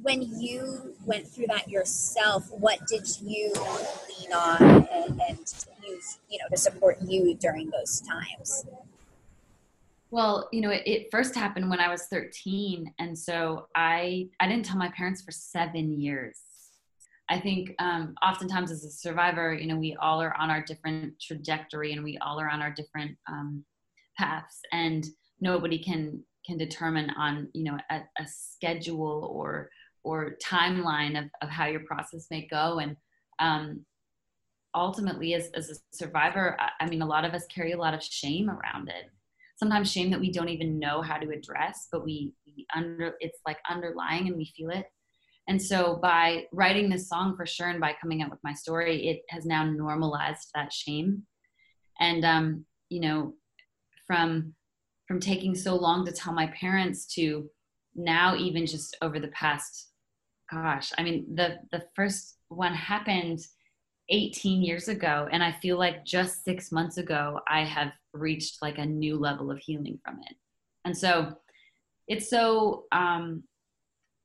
when 0.03 0.23
you 0.41 0.95
went 1.05 1.27
through 1.27 1.47
that 1.47 1.69
yourself 1.69 2.51
what 2.53 2.79
did 2.87 3.07
you 3.21 3.53
lean 4.09 4.33
on 4.33 4.63
and, 4.63 5.21
and 5.29 5.67
use 5.87 6.19
you 6.29 6.39
know 6.39 6.49
to 6.51 6.57
support 6.57 6.99
you 7.03 7.35
during 7.35 7.71
those 7.71 8.01
times 8.01 8.65
well, 10.11 10.49
you 10.53 10.63
know, 10.63 10.71
it, 10.71 10.83
it, 10.87 11.11
first 11.11 11.35
happened 11.35 11.69
when 11.69 11.81
I 11.81 11.89
was 11.89 12.05
13, 12.05 12.95
and 12.99 13.19
so 13.19 13.67
I 13.75 14.29
I 14.41 14.49
didn't 14.49 14.65
tell 14.65 14.79
my 14.79 14.91
parents 14.91 15.21
for 15.21 15.33
seven 15.33 16.01
years. 16.01 16.41
I 17.29 17.39
think 17.39 17.75
um, 17.79 18.15
oftentimes 18.25 18.71
as 18.71 18.85
a 18.85 18.91
survivor, 18.91 19.53
you 19.53 19.67
know, 19.67 19.77
we 19.77 19.97
all 20.01 20.23
are 20.23 20.35
on 20.39 20.51
our 20.51 20.63
different 20.63 21.21
trajectory, 21.21 21.93
and 21.93 22.03
we 22.03 22.17
all 22.19 22.41
are 22.41 22.49
on 22.49 22.63
our 22.63 22.71
different 22.71 23.19
um, 23.29 23.65
paths, 24.17 24.61
and 24.73 25.07
nobody 25.41 25.79
can 25.79 26.23
can 26.47 26.57
determine 26.57 27.11
on 27.11 27.49
you 27.53 27.65
know 27.65 27.77
a, 27.91 27.97
a 28.19 28.27
schedule 28.27 29.31
or 29.31 29.69
or 30.05 30.37
timeline 30.45 31.19
of, 31.19 31.25
of 31.43 31.49
how 31.49 31.67
your 31.67 31.81
process 31.81 32.27
may 32.31 32.47
go, 32.51 32.79
and 32.79 32.97
um, 33.39 33.85
ultimately, 34.75 35.35
as 35.35 35.51
as 35.55 35.71
a 35.71 35.97
survivor, 35.97 36.57
I, 36.61 36.85
I 36.85 36.89
mean, 36.89 37.03
a 37.03 37.07
lot 37.07 37.25
of 37.25 37.35
us 37.35 37.47
carry 37.47 37.73
a 37.73 37.79
lot 37.79 37.95
of 37.95 38.03
shame 38.03 38.51
around 38.51 38.89
it 38.89 39.11
sometimes 39.59 39.91
shame 39.91 40.11
that 40.11 40.21
we 40.21 40.31
don't 40.31 40.49
even 40.49 40.79
know 40.79 41.03
how 41.03 41.17
to 41.19 41.31
address, 41.31 41.89
but 41.91 42.05
we, 42.05 42.33
we 42.47 42.67
under 42.75 43.15
it's 43.21 43.41
like 43.47 43.59
underlying 43.69 44.29
and 44.29 44.37
we 44.37 44.53
feel 44.57 44.71
it. 44.71 44.87
And 45.49 45.61
so 45.61 45.99
by 46.01 46.45
writing 46.53 46.89
this 46.89 47.09
song 47.09 47.35
for 47.37 47.47
sure 47.47 47.69
and 47.69 47.81
by 47.81 47.97
coming 48.01 48.23
out 48.23 48.31
with 48.31 48.41
my 48.45 48.53
story, 48.53 49.09
it 49.09 49.23
has 49.31 49.47
now 49.47 49.65
normalized 49.65 50.51
that 50.55 50.73
shame. 50.73 51.23
And 51.99 52.25
um, 52.25 52.65
you 52.89 53.01
know, 53.01 53.35
from 54.07 54.55
from 55.09 55.21
taking 55.21 55.55
so 55.55 55.75
long 55.75 56.05
to 56.07 56.13
tell 56.13 56.33
my 56.33 56.47
parents 56.49 57.07
to 57.15 57.51
now 57.99 58.37
even 58.37 58.65
just 58.67 58.97
over 59.03 59.19
the 59.19 59.29
past 59.29 59.89
gosh, 60.51 60.93
I 60.97 61.03
mean 61.03 61.27
the 61.35 61.59
the 61.73 61.85
first 61.95 62.39
one 62.49 62.75
happened 62.75 63.41
18 64.11 64.63
years 64.63 64.89
ago 64.89 65.29
and 65.31 65.45
i 65.45 65.53
feel 65.53 65.79
like 65.79 66.03
just 66.03 66.43
six 66.43 66.73
months 66.73 66.97
ago 66.97 67.41
i 67.47 67.63
have 67.63 67.93
reached 68.15 68.63
like 68.63 68.79
a 68.79 68.87
new 68.87 69.19
level 69.19 69.51
of 69.51 69.59
healing 69.59 69.99
from 70.03 70.19
it. 70.27 70.35
And 70.87 70.97
so 70.97 71.35
it's 72.07 72.31
so 72.31 72.85
um, 72.91 73.43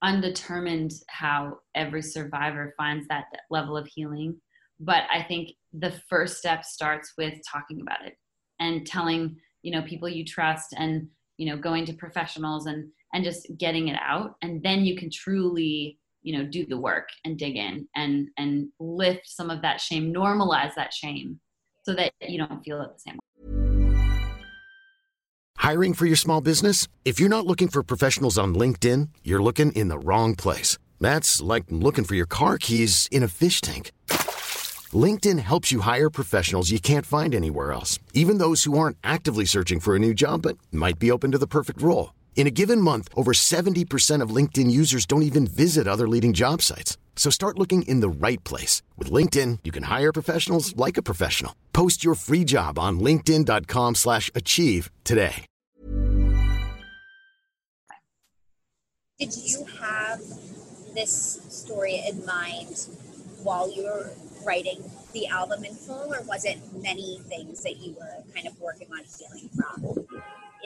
undetermined 0.02 0.94
how 1.08 1.58
every 1.76 2.02
survivor 2.02 2.74
finds 2.78 3.08
that 3.08 3.26
level 3.50 3.76
of 3.76 3.88
healing 3.88 4.36
but 4.80 5.04
i 5.12 5.22
think 5.22 5.50
the 5.74 5.92
first 6.10 6.38
step 6.38 6.66
starts 6.66 7.14
with 7.18 7.34
talking 7.50 7.82
about 7.82 8.06
it 8.06 8.18
and 8.60 8.86
telling 8.86 9.36
you 9.62 9.72
know 9.72 9.82
people 9.84 10.10
you 10.10 10.26
trust 10.26 10.74
and 10.78 11.08
you 11.38 11.46
know 11.50 11.58
going 11.58 11.86
to 11.86 11.94
professionals 11.94 12.66
and 12.66 12.90
and 13.14 13.24
just 13.24 13.48
getting 13.58 13.88
it 13.88 13.98
out. 14.04 14.36
And 14.42 14.62
then 14.64 14.84
you 14.86 14.98
can 14.98 15.10
truly 15.10 16.00
you 16.24 16.38
know 16.38 16.46
do 16.46 16.66
the 16.66 16.78
work 16.78 17.10
and 17.26 17.38
dig 17.38 17.56
in 17.56 17.88
and 17.96 18.30
and 18.38 18.70
lift 18.80 19.28
some 19.28 19.50
of 19.50 19.62
that 19.62 19.80
shame 19.80 20.14
normalize 20.14 20.74
that 20.76 20.94
shame 20.94 21.40
so 21.84 21.94
that 21.94 22.12
you 22.28 22.38
don't 22.38 22.64
feel 22.64 22.82
it 22.82 22.90
the 22.94 23.00
same 23.00 23.16
way. 23.16 23.20
Hiring 25.58 25.94
for 25.94 26.06
your 26.06 26.18
small 26.18 26.42
business? 26.42 26.88
If 27.06 27.20
you're 27.20 27.30
not 27.30 27.46
looking 27.46 27.68
for 27.68 27.84
professionals 27.84 28.38
on 28.38 28.56
linkedin 28.56 29.10
you're 29.24 29.44
looking 29.44 29.72
in 29.74 29.90
the 29.90 30.00
wrong 30.00 30.36
place. 30.36 30.78
That's 31.00 31.42
like 31.42 31.66
looking 31.70 32.06
for 32.06 32.16
your 32.16 32.26
car 32.26 32.58
keys 32.58 33.10
in 33.12 33.24
a 33.24 33.28
fish 33.28 33.60
tank. 33.60 33.92
Linkedin 34.94 35.40
helps 35.40 35.72
you 35.72 35.82
hire 35.82 36.10
professionals 36.10 36.72
you 36.72 36.80
can't 36.80 37.06
find 37.06 37.36
anywhere 37.36 37.74
else 37.74 38.00
even 38.14 38.38
those 38.38 38.64
who 38.64 38.78
aren't 38.78 38.98
actively 39.04 39.46
searching 39.46 39.80
for 39.80 39.96
a 39.96 40.00
new 40.00 40.14
job 40.14 40.44
but 40.44 40.58
might 40.72 41.00
be 41.00 41.12
open 41.12 41.32
to 41.32 41.38
the 41.38 41.48
perfect 41.48 41.82
role 41.82 42.12
in 42.36 42.46
a 42.46 42.52
given 42.52 42.82
month, 42.82 43.08
over 43.16 43.32
70% 43.32 44.22
of 44.22 44.36
LinkedIn 44.36 44.70
users 44.70 45.06
don't 45.06 45.24
even 45.24 45.48
visit 45.48 45.88
other 45.88 46.10
leading 46.10 46.34
job 46.34 46.62
sites. 46.62 46.98
So 47.16 47.30
start 47.30 47.58
looking 47.58 47.84
in 47.84 48.02
the 48.02 48.28
right 48.28 48.44
place. 48.44 48.82
With 48.98 49.10
LinkedIn, 49.10 49.60
you 49.64 49.72
can 49.72 49.84
hire 49.84 50.12
professionals 50.12 50.76
like 50.76 50.98
a 50.98 51.02
professional. 51.02 51.56
Post 51.72 52.04
your 52.04 52.16
free 52.16 52.44
job 52.44 52.78
on 52.78 53.00
linkedin.com 53.00 53.96
slash 53.96 54.30
achieve 54.36 54.92
today. 55.06 55.46
Did 59.20 59.38
you 59.38 59.66
have 59.80 60.20
this 60.94 61.40
story 61.50 62.02
in 62.10 62.26
mind 62.26 62.88
while 63.44 63.72
you 63.72 63.84
were 63.84 64.12
writing 64.46 64.84
the 65.14 65.28
album 65.28 65.64
in 65.64 65.76
full, 65.76 66.14
or 66.14 66.22
was 66.24 66.44
it 66.46 66.58
many 66.82 67.20
things 67.30 67.62
that 67.64 67.78
you 67.78 67.96
were 68.00 68.24
kind 68.34 68.48
of 68.48 68.60
working 68.60 68.88
on 68.92 69.04
healing 69.18 69.50
from 69.56 70.06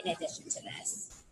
in 0.02 0.10
addition 0.10 0.44
to 0.44 0.62
this? 0.62 1.22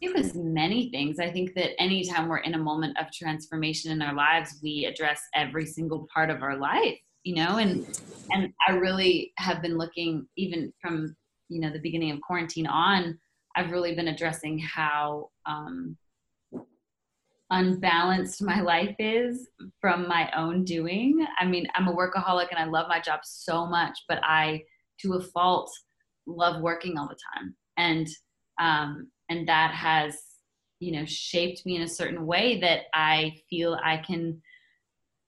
It 0.00 0.14
was 0.14 0.34
many 0.34 0.90
things. 0.90 1.18
I 1.18 1.30
think 1.30 1.54
that 1.54 1.80
anytime 1.80 2.28
we're 2.28 2.38
in 2.38 2.54
a 2.54 2.58
moment 2.58 2.98
of 2.98 3.10
transformation 3.12 3.92
in 3.92 4.02
our 4.02 4.14
lives, 4.14 4.58
we 4.62 4.84
address 4.84 5.20
every 5.34 5.66
single 5.66 6.06
part 6.12 6.30
of 6.30 6.42
our 6.42 6.56
life, 6.56 6.98
you 7.24 7.34
know, 7.34 7.56
and 7.58 7.86
and 8.30 8.52
I 8.68 8.72
really 8.72 9.32
have 9.38 9.62
been 9.62 9.78
looking 9.78 10.26
even 10.36 10.72
from, 10.80 11.16
you 11.48 11.60
know, 11.60 11.70
the 11.70 11.78
beginning 11.78 12.10
of 12.10 12.20
quarantine 12.20 12.66
on, 12.66 13.18
I've 13.56 13.70
really 13.70 13.94
been 13.94 14.08
addressing 14.08 14.58
how 14.58 15.30
um, 15.46 15.96
unbalanced 17.50 18.42
my 18.42 18.60
life 18.60 18.94
is 18.98 19.48
from 19.80 20.08
my 20.08 20.30
own 20.36 20.64
doing. 20.64 21.24
I 21.38 21.46
mean, 21.46 21.66
I'm 21.74 21.88
a 21.88 21.94
workaholic 21.94 22.48
and 22.50 22.58
I 22.58 22.66
love 22.66 22.88
my 22.88 23.00
job 23.00 23.20
so 23.24 23.66
much, 23.66 23.98
but 24.08 24.18
I, 24.22 24.62
to 25.00 25.14
a 25.14 25.22
fault, 25.22 25.70
love 26.26 26.60
working 26.60 26.98
all 26.98 27.08
the 27.08 27.16
time. 27.34 27.56
And 27.78 28.08
um, 28.60 29.10
and 29.28 29.48
that 29.48 29.72
has 29.72 30.16
you 30.78 30.92
know 30.92 31.04
shaped 31.04 31.64
me 31.64 31.76
in 31.76 31.82
a 31.82 31.88
certain 31.88 32.26
way 32.26 32.60
that 32.60 32.82
i 32.94 33.34
feel 33.48 33.78
i 33.82 33.96
can 33.96 34.40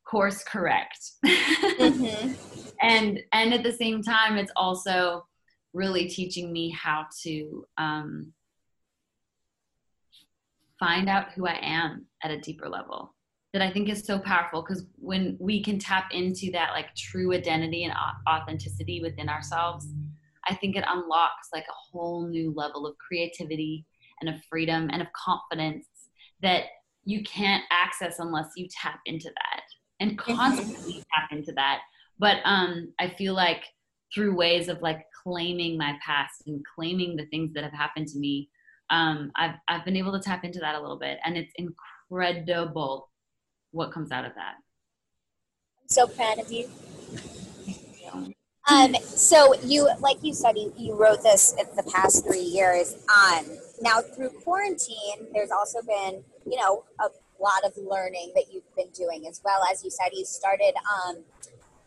course 0.04 0.42
correct 0.44 1.12
mm-hmm. 1.24 2.32
and 2.82 3.20
and 3.32 3.52
at 3.52 3.62
the 3.62 3.72
same 3.72 4.02
time 4.02 4.36
it's 4.36 4.52
also 4.56 5.26
really 5.74 6.08
teaching 6.08 6.50
me 6.50 6.70
how 6.70 7.04
to 7.22 7.64
um, 7.76 8.32
find 10.78 11.08
out 11.08 11.32
who 11.32 11.46
i 11.46 11.58
am 11.60 12.06
at 12.22 12.30
a 12.30 12.40
deeper 12.40 12.68
level 12.68 13.14
that 13.52 13.60
i 13.60 13.70
think 13.70 13.88
is 13.88 14.04
so 14.04 14.18
powerful 14.18 14.62
because 14.62 14.86
when 14.96 15.36
we 15.40 15.62
can 15.62 15.78
tap 15.78 16.10
into 16.12 16.50
that 16.50 16.70
like 16.72 16.94
true 16.94 17.34
identity 17.34 17.84
and 17.84 17.94
authenticity 18.28 19.02
within 19.02 19.28
ourselves 19.28 19.88
I 20.48 20.54
think 20.54 20.76
it 20.76 20.84
unlocks 20.88 21.48
like 21.52 21.64
a 21.68 21.80
whole 21.92 22.26
new 22.26 22.52
level 22.54 22.86
of 22.86 22.96
creativity 22.98 23.84
and 24.20 24.28
of 24.28 24.42
freedom 24.48 24.88
and 24.92 25.02
of 25.02 25.08
confidence 25.12 25.86
that 26.42 26.64
you 27.04 27.22
can't 27.22 27.64
access 27.70 28.18
unless 28.18 28.50
you 28.56 28.68
tap 28.70 29.00
into 29.06 29.28
that 29.28 29.62
and 30.00 30.18
constantly 30.18 31.02
tap 31.14 31.30
into 31.32 31.52
that. 31.52 31.80
But 32.18 32.38
um, 32.44 32.92
I 32.98 33.08
feel 33.10 33.34
like 33.34 33.64
through 34.14 34.34
ways 34.34 34.68
of 34.68 34.80
like 34.82 35.04
claiming 35.22 35.76
my 35.76 35.98
past 36.04 36.42
and 36.46 36.62
claiming 36.74 37.16
the 37.16 37.26
things 37.26 37.52
that 37.54 37.64
have 37.64 37.72
happened 37.72 38.08
to 38.08 38.18
me, 38.18 38.50
um, 38.90 39.30
I've 39.36 39.56
I've 39.68 39.84
been 39.84 39.96
able 39.96 40.12
to 40.12 40.20
tap 40.20 40.44
into 40.44 40.60
that 40.60 40.74
a 40.74 40.80
little 40.80 40.98
bit, 40.98 41.18
and 41.24 41.36
it's 41.36 41.52
incredible 41.56 43.10
what 43.70 43.92
comes 43.92 44.10
out 44.10 44.24
of 44.24 44.34
that. 44.34 44.54
I'm 45.82 45.88
so 45.88 46.06
proud 46.06 46.38
of 46.38 46.50
you. 46.50 46.68
Um, 48.70 48.94
so 49.02 49.54
you, 49.62 49.88
like 50.00 50.18
you 50.22 50.34
said, 50.34 50.58
you, 50.58 50.72
you 50.76 50.94
wrote 50.94 51.22
this 51.22 51.54
in 51.58 51.66
the 51.74 51.90
past 51.90 52.24
three 52.26 52.40
years. 52.40 52.94
Um, 53.08 53.46
now 53.80 54.00
through 54.00 54.30
quarantine, 54.30 55.28
there's 55.32 55.50
also 55.50 55.80
been, 55.82 56.22
you 56.46 56.58
know, 56.58 56.84
a 57.00 57.08
lot 57.40 57.64
of 57.64 57.72
learning 57.76 58.32
that 58.34 58.44
you've 58.52 58.74
been 58.76 58.90
doing 58.90 59.26
as 59.26 59.40
well. 59.44 59.60
As 59.70 59.82
you 59.84 59.90
said, 59.90 60.10
you 60.12 60.24
started 60.24 60.74
um, 61.06 61.18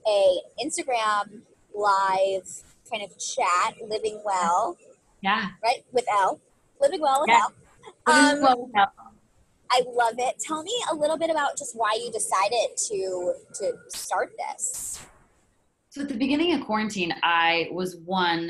a 0.07 0.39
Instagram 0.63 1.41
live 1.75 2.47
kind 2.89 3.03
of 3.03 3.17
chat, 3.19 3.75
living 3.87 4.21
well. 4.25 4.77
Yeah. 5.21 5.49
Right 5.63 5.85
with 5.91 6.05
Elle, 6.11 6.39
living 6.81 7.01
well 7.01 7.21
with 7.21 7.29
yeah. 7.29 7.45
Elle. 8.07 8.35
Um, 8.35 8.41
well 8.41 8.65
with 8.65 8.75
Elle. 8.75 8.93
I 9.73 9.83
love 9.87 10.15
it. 10.17 10.39
Tell 10.39 10.63
me 10.63 10.73
a 10.91 10.95
little 10.95 11.17
bit 11.17 11.29
about 11.29 11.57
just 11.57 11.77
why 11.77 11.97
you 12.03 12.11
decided 12.11 12.75
to 12.89 13.33
to 13.59 13.73
start 13.89 14.33
this. 14.49 14.99
So 15.91 15.99
at 15.99 16.07
the 16.07 16.15
beginning 16.15 16.53
of 16.53 16.65
quarantine, 16.65 17.13
I 17.21 17.67
was 17.73 17.97
one 18.05 18.49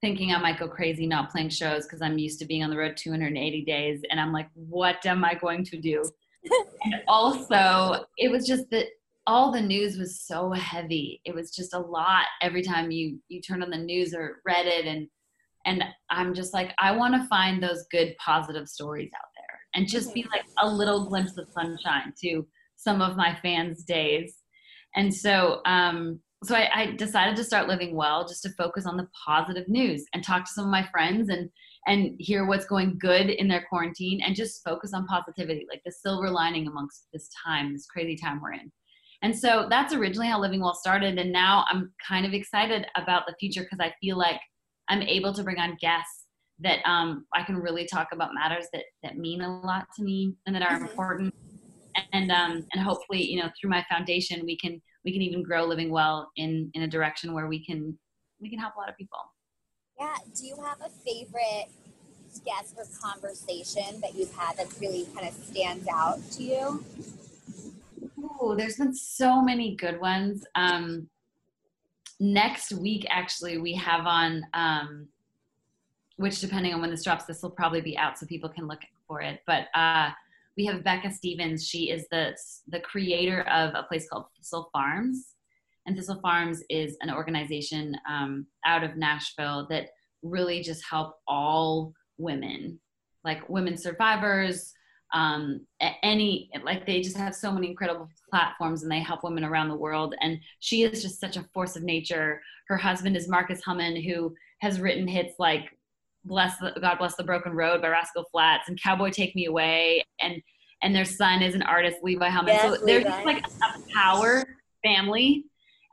thinking 0.00 0.32
I 0.32 0.38
might 0.38 0.60
go 0.60 0.68
crazy 0.68 1.04
not 1.04 1.28
playing 1.32 1.48
shows 1.48 1.84
because 1.84 2.00
I'm 2.00 2.16
used 2.16 2.38
to 2.38 2.46
being 2.46 2.62
on 2.62 2.70
the 2.70 2.76
road 2.76 2.96
280 2.96 3.64
days, 3.64 4.02
and 4.08 4.20
I'm 4.20 4.32
like, 4.32 4.46
what 4.54 5.04
am 5.04 5.24
I 5.24 5.34
going 5.34 5.64
to 5.64 5.80
do? 5.80 6.00
and 6.84 6.94
also, 7.08 8.04
it 8.18 8.30
was 8.30 8.46
just 8.46 8.70
that 8.70 8.86
all 9.26 9.50
the 9.50 9.60
news 9.60 9.98
was 9.98 10.20
so 10.20 10.52
heavy. 10.52 11.20
It 11.24 11.34
was 11.34 11.50
just 11.50 11.74
a 11.74 11.78
lot 11.78 12.26
every 12.40 12.62
time 12.62 12.92
you 12.92 13.18
you 13.28 13.42
turned 13.42 13.64
on 13.64 13.70
the 13.70 13.76
news 13.76 14.14
or 14.14 14.36
read 14.46 14.66
it, 14.66 14.86
and 14.86 15.08
and 15.66 15.82
I'm 16.08 16.34
just 16.34 16.54
like, 16.54 16.72
I 16.78 16.92
want 16.92 17.14
to 17.14 17.26
find 17.26 17.60
those 17.60 17.84
good 17.90 18.14
positive 18.24 18.68
stories 18.68 19.10
out 19.16 19.28
there, 19.36 19.58
and 19.74 19.88
just 19.88 20.14
be 20.14 20.24
like 20.30 20.44
a 20.62 20.70
little 20.70 21.08
glimpse 21.08 21.36
of 21.36 21.48
sunshine 21.48 22.12
to 22.22 22.46
some 22.76 23.02
of 23.02 23.16
my 23.16 23.36
fans' 23.42 23.82
days. 23.82 24.36
And 24.94 25.12
so 25.12 25.62
um, 25.66 26.20
so 26.42 26.54
I, 26.54 26.68
I, 26.74 26.86
decided 26.92 27.36
to 27.36 27.44
start 27.44 27.68
living 27.68 27.94
well 27.94 28.26
just 28.26 28.42
to 28.44 28.50
focus 28.50 28.86
on 28.86 28.96
the 28.96 29.08
positive 29.26 29.68
news 29.68 30.04
and 30.14 30.24
talk 30.24 30.44
to 30.44 30.50
some 30.50 30.64
of 30.64 30.70
my 30.70 30.86
friends 30.90 31.28
and 31.28 31.50
and 31.86 32.14
hear 32.18 32.46
what's 32.46 32.66
going 32.66 32.98
good 32.98 33.30
in 33.30 33.48
their 33.48 33.64
quarantine 33.68 34.20
and 34.24 34.36
just 34.36 34.62
focus 34.64 34.92
on 34.94 35.06
positivity 35.06 35.66
like 35.70 35.82
the 35.84 35.92
silver 35.92 36.30
lining 36.30 36.66
amongst 36.66 37.06
this 37.12 37.28
time 37.44 37.72
this 37.72 37.86
crazy 37.86 38.16
time 38.16 38.40
we're 38.40 38.52
in 38.52 38.70
and 39.22 39.36
so 39.36 39.66
that's 39.68 39.92
originally 39.92 40.28
how 40.28 40.40
living 40.40 40.60
well 40.60 40.74
started 40.74 41.18
and 41.18 41.32
now 41.32 41.64
i'm 41.70 41.92
kind 42.06 42.26
of 42.26 42.32
excited 42.32 42.86
about 42.96 43.24
the 43.26 43.34
future 43.38 43.62
because 43.62 43.80
i 43.80 43.92
feel 44.00 44.16
like 44.18 44.40
i'm 44.88 45.02
able 45.02 45.32
to 45.32 45.42
bring 45.42 45.58
on 45.58 45.76
guests 45.80 46.26
that 46.58 46.78
um, 46.86 47.26
i 47.34 47.42
can 47.42 47.56
really 47.56 47.86
talk 47.86 48.08
about 48.12 48.34
matters 48.34 48.66
that 48.72 48.84
that 49.02 49.16
mean 49.16 49.40
a 49.40 49.60
lot 49.60 49.86
to 49.96 50.02
me 50.02 50.34
and 50.46 50.54
that 50.54 50.62
are 50.62 50.76
mm-hmm. 50.76 50.86
important 50.86 51.34
and 52.12 52.30
um, 52.30 52.64
and 52.72 52.82
hopefully 52.82 53.22
you 53.22 53.40
know 53.40 53.48
through 53.58 53.70
my 53.70 53.84
foundation 53.90 54.44
we 54.44 54.56
can 54.56 54.80
we 55.04 55.12
can 55.12 55.22
even 55.22 55.42
grow 55.42 55.64
living 55.64 55.90
well 55.90 56.30
in 56.36 56.70
in 56.74 56.82
a 56.82 56.88
direction 56.88 57.32
where 57.32 57.46
we 57.46 57.64
can 57.64 57.96
we 58.40 58.50
can 58.50 58.58
help 58.58 58.74
a 58.76 58.78
lot 58.78 58.88
of 58.88 58.96
people. 58.96 59.18
Yeah 59.98 60.16
do 60.34 60.46
you 60.46 60.56
have 60.62 60.80
a 60.80 60.88
favorite 60.88 61.70
guest 62.44 62.76
or 62.76 62.84
conversation 63.02 64.00
that 64.00 64.14
you've 64.14 64.32
had 64.34 64.56
that 64.56 64.68
really 64.80 65.06
kind 65.14 65.26
of 65.26 65.34
stands 65.34 65.86
out 65.88 66.18
to 66.32 66.42
you? 66.42 66.84
Oh 68.40 68.54
there's 68.54 68.76
been 68.76 68.94
so 68.94 69.42
many 69.42 69.76
good 69.76 70.00
ones. 70.00 70.44
Um 70.54 71.08
next 72.22 72.72
week 72.72 73.06
actually 73.08 73.58
we 73.58 73.74
have 73.74 74.06
on 74.06 74.42
um 74.54 75.08
which 76.16 76.38
depending 76.40 76.74
on 76.74 76.82
when 76.82 76.90
this 76.90 77.02
drops 77.02 77.24
this 77.24 77.42
will 77.42 77.50
probably 77.50 77.80
be 77.80 77.96
out 77.96 78.18
so 78.18 78.26
people 78.26 78.50
can 78.50 78.68
look 78.68 78.80
for 79.06 79.22
it. 79.22 79.40
But 79.46 79.68
uh 79.74 80.10
we 80.56 80.64
have 80.66 80.84
Becca 80.84 81.10
Stevens. 81.12 81.66
She 81.66 81.90
is 81.90 82.06
the 82.10 82.36
the 82.68 82.80
creator 82.80 83.42
of 83.42 83.74
a 83.74 83.84
place 83.84 84.08
called 84.08 84.26
Thistle 84.36 84.68
Farms, 84.72 85.34
and 85.86 85.96
Thistle 85.96 86.20
Farms 86.20 86.62
is 86.68 86.96
an 87.00 87.10
organization 87.10 87.96
um, 88.08 88.46
out 88.66 88.84
of 88.84 88.96
Nashville 88.96 89.66
that 89.70 89.88
really 90.22 90.62
just 90.62 90.84
help 90.88 91.16
all 91.26 91.92
women, 92.18 92.78
like 93.24 93.48
women 93.48 93.76
survivors, 93.76 94.72
um, 95.12 95.66
any 96.02 96.50
like 96.62 96.86
they 96.86 97.00
just 97.00 97.16
have 97.16 97.34
so 97.34 97.50
many 97.50 97.68
incredible 97.68 98.08
platforms 98.28 98.82
and 98.82 98.92
they 98.92 99.00
help 99.00 99.24
women 99.24 99.44
around 99.44 99.68
the 99.68 99.74
world. 99.74 100.14
And 100.20 100.38
she 100.60 100.82
is 100.84 101.02
just 101.02 101.20
such 101.20 101.36
a 101.36 101.48
force 101.52 101.76
of 101.76 101.82
nature. 101.82 102.40
Her 102.68 102.76
husband 102.76 103.16
is 103.16 103.28
Marcus 103.28 103.62
Hummon, 103.62 103.96
who 103.96 104.34
has 104.60 104.80
written 104.80 105.08
hits 105.08 105.34
like 105.38 105.70
bless 106.24 106.58
the, 106.58 106.72
God 106.80 106.98
bless 106.98 107.14
the 107.16 107.24
broken 107.24 107.52
road 107.52 107.82
by 107.82 107.88
Rascal 107.88 108.24
Flatts 108.30 108.68
and 108.68 108.80
Cowboy 108.82 109.10
Take 109.10 109.34
Me 109.34 109.46
Away 109.46 110.02
and 110.20 110.42
and 110.82 110.94
their 110.96 111.04
son 111.04 111.42
is 111.42 111.54
an 111.54 111.62
artist 111.62 111.98
Levi 112.02 112.28
Hummon. 112.28 112.54
Yes, 112.54 112.78
so 112.78 112.86
they're 112.86 113.02
just 113.02 113.24
like 113.26 113.44
a 113.44 113.92
power 113.94 114.44
family 114.82 115.44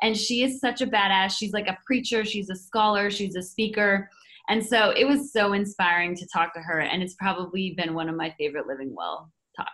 and 0.01 0.15
she 0.15 0.43
is 0.43 0.59
such 0.61 0.81
a 0.81 0.87
badass. 0.87 1.37
She's 1.37 1.51
like 1.51 1.67
a 1.67 1.77
preacher, 1.85 2.23
she's 2.23 2.49
a 2.49 2.55
scholar, 2.55 3.09
she's 3.09 3.35
a 3.35 3.41
speaker 3.41 4.09
And 4.49 4.65
so 4.65 4.91
it 4.91 5.05
was 5.05 5.33
so 5.33 5.53
inspiring 5.53 6.15
to 6.15 6.27
talk 6.31 6.53
to 6.53 6.61
her, 6.61 6.79
and 6.79 7.03
it's 7.03 7.15
probably 7.15 7.73
been 7.75 7.93
one 7.93 8.07
of 8.07 8.15
my 8.15 8.33
favorite 8.37 8.65
Living 8.65 8.95
Well 8.95 9.29
talks. 9.57 9.71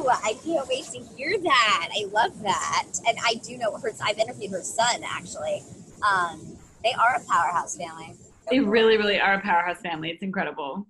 Ooh, 0.00 0.08
I 0.08 0.34
can't 0.44 0.66
wait 0.68 0.84
to 0.84 1.00
hear 1.16 1.36
that. 1.42 1.88
I 1.92 2.06
love 2.06 2.40
that. 2.42 2.86
And 3.06 3.18
I 3.24 3.34
do 3.34 3.58
know 3.58 3.76
her, 3.76 3.90
I've 4.02 4.18
interviewed 4.18 4.52
her 4.52 4.62
son 4.62 5.02
actually. 5.04 5.62
Um, 6.08 6.56
they 6.82 6.92
are 6.92 7.16
a 7.16 7.24
powerhouse 7.30 7.76
family. 7.76 8.14
They 8.50 8.60
really, 8.60 8.96
really 8.96 9.20
are 9.20 9.34
a 9.34 9.40
powerhouse 9.40 9.80
family. 9.80 10.10
It's 10.10 10.22
incredible. 10.22 10.86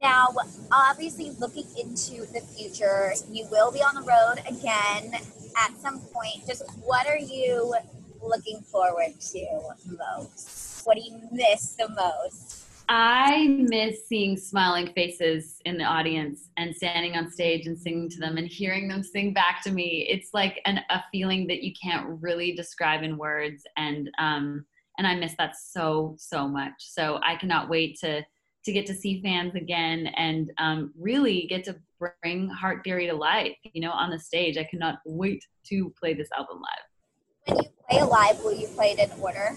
Now, 0.00 0.28
obviously, 0.70 1.30
looking 1.40 1.66
into 1.76 2.24
the 2.32 2.40
future, 2.40 3.12
you 3.30 3.48
will 3.50 3.72
be 3.72 3.80
on 3.80 3.96
the 3.96 4.02
road 4.02 4.38
again 4.46 5.12
at 5.56 5.76
some 5.78 6.00
point. 6.00 6.46
Just 6.46 6.62
what 6.84 7.08
are 7.08 7.18
you 7.18 7.74
looking 8.22 8.60
forward 8.60 9.20
to 9.32 9.60
most? 9.86 10.86
What 10.86 10.96
do 10.96 11.02
you 11.02 11.20
miss 11.32 11.74
the 11.74 11.88
most? 11.88 12.64
I 12.88 13.48
miss 13.48 14.06
seeing 14.08 14.36
smiling 14.36 14.92
faces 14.94 15.60
in 15.66 15.76
the 15.76 15.84
audience 15.84 16.48
and 16.56 16.74
standing 16.74 17.16
on 17.16 17.30
stage 17.30 17.66
and 17.66 17.78
singing 17.78 18.08
to 18.10 18.18
them 18.18 18.38
and 18.38 18.46
hearing 18.46 18.88
them 18.88 19.02
sing 19.02 19.34
back 19.34 19.62
to 19.64 19.70
me. 19.70 20.06
It's 20.08 20.30
like 20.32 20.60
an, 20.64 20.80
a 20.88 21.02
feeling 21.12 21.46
that 21.48 21.62
you 21.62 21.74
can't 21.80 22.06
really 22.22 22.52
describe 22.52 23.02
in 23.02 23.18
words, 23.18 23.64
and 23.76 24.10
um, 24.18 24.64
and 24.98 25.06
I 25.06 25.14
miss 25.14 25.34
that 25.38 25.54
so 25.56 26.16
so 26.18 26.46
much. 26.46 26.74
So 26.78 27.20
I 27.24 27.36
cannot 27.36 27.68
wait 27.68 27.98
to 28.00 28.22
to 28.64 28.72
get 28.72 28.86
to 28.86 28.94
see 28.94 29.22
fans 29.22 29.54
again 29.54 30.08
and 30.16 30.50
um, 30.58 30.92
really 30.98 31.46
get 31.48 31.64
to 31.64 31.76
bring 31.98 32.48
Heart 32.48 32.82
Theory 32.84 33.06
to 33.06 33.14
life, 33.14 33.56
you 33.72 33.80
know, 33.80 33.92
on 33.92 34.10
the 34.10 34.18
stage. 34.18 34.58
I 34.58 34.64
cannot 34.64 34.98
wait 35.06 35.42
to 35.68 35.92
play 35.98 36.12
this 36.12 36.28
album 36.36 36.60
live. 36.60 37.56
When 37.56 37.64
you 37.64 37.70
play 37.88 38.02
live, 38.02 38.44
will 38.44 38.52
you 38.52 38.66
play 38.68 38.90
it 38.90 38.98
in 38.98 39.20
order? 39.20 39.56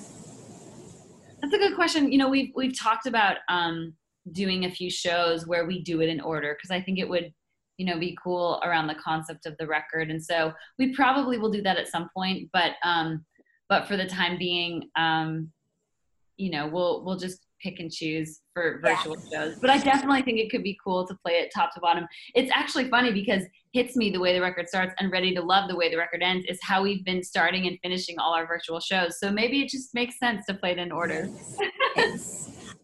That's 1.42 1.54
a 1.54 1.58
good 1.58 1.76
question. 1.76 2.12
You 2.12 2.20
know, 2.20 2.30
we've 2.30 2.52
we've 2.56 2.80
talked 2.80 3.08
about 3.08 3.38
um, 3.50 3.94
doing 4.32 4.66
a 4.66 4.72
few 4.72 4.90
shows 4.90 5.48
where 5.48 5.66
we 5.66 5.82
do 5.82 6.02
it 6.02 6.10
in 6.10 6.22
order 6.22 6.56
because 6.56 6.72
I 6.72 6.80
think 6.80 7.00
it 7.00 7.10
would, 7.10 7.34
you 7.78 7.86
know, 7.88 8.00
be 8.00 8.18
cool 8.24 8.62
around 8.64 8.88
the 8.88 8.96
concept 8.96 9.48
of 9.48 9.58
the 9.58 9.66
record. 9.66 10.12
And 10.12 10.24
so 10.24 10.54
we 10.78 10.94
probably 10.94 11.40
will 11.40 11.52
do 11.52 11.64
that 11.64 11.78
at 11.78 11.88
some 11.88 12.10
point. 12.16 12.50
But 12.54 12.74
um, 12.86 13.26
but 13.72 13.88
for 13.88 13.96
the 13.96 14.06
time 14.06 14.38
being, 14.38 14.90
um, 14.98 15.50
you 16.36 16.52
know, 16.52 16.68
we'll 16.68 17.06
we'll 17.06 17.18
just 17.18 17.48
pick 17.64 17.80
and 17.80 17.90
choose 17.90 18.42
for 18.54 18.82
virtual 18.84 19.16
yeah. 19.30 19.46
shows. 19.46 19.60
But 19.62 19.70
I 19.70 19.78
definitely 19.78 20.24
think 20.24 20.40
it 20.40 20.52
could 20.52 20.62
be 20.62 20.78
cool 20.84 21.08
to 21.08 21.16
play 21.24 21.36
it 21.36 21.52
top 21.56 21.74
to 21.76 21.80
bottom. 21.80 22.06
It's 22.36 22.52
actually 22.54 22.90
funny 22.90 23.14
because 23.14 23.44
Hits 23.72 23.96
Me 23.96 24.10
the 24.12 24.20
way 24.20 24.34
the 24.34 24.42
record 24.42 24.68
starts 24.68 24.94
and 25.00 25.10
Ready 25.10 25.34
to 25.36 25.42
Love 25.42 25.70
the 25.70 25.78
way 25.78 25.90
the 25.90 25.96
record 25.96 26.22
ends 26.22 26.46
is 26.50 26.60
how 26.62 26.84
we've 26.84 27.06
been 27.06 27.24
starting 27.24 27.66
and 27.66 27.78
finishing 27.82 28.20
all 28.20 28.34
our 28.34 28.46
virtual 28.46 28.82
shows. 28.82 29.18
So 29.20 29.32
maybe 29.32 29.62
it 29.62 29.70
just 29.70 29.94
makes 29.94 30.20
sense 30.20 30.46
to 30.48 30.54
play 30.54 30.72
it 30.72 30.78
in 30.78 30.92
order. 30.92 31.30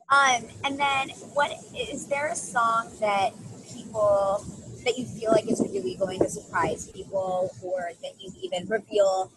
um, 0.10 0.41
and 0.63 0.80
then 0.80 1.10
what 1.34 1.52
is 1.78 2.08
there 2.08 2.28
a 2.28 2.36
song 2.36 2.89
that 3.02 3.34
people 3.73 4.41
that 4.86 4.97
you 4.97 5.06
feel 5.06 5.32
like 5.32 5.52
is 5.52 5.60
really 5.60 5.95
going 5.95 6.19
to 6.19 6.30
surprise 6.30 6.89
people 6.91 7.52
or 7.62 7.89
that 8.02 8.13
you 8.21 8.32
even 8.41 8.65
reveal 8.69 9.30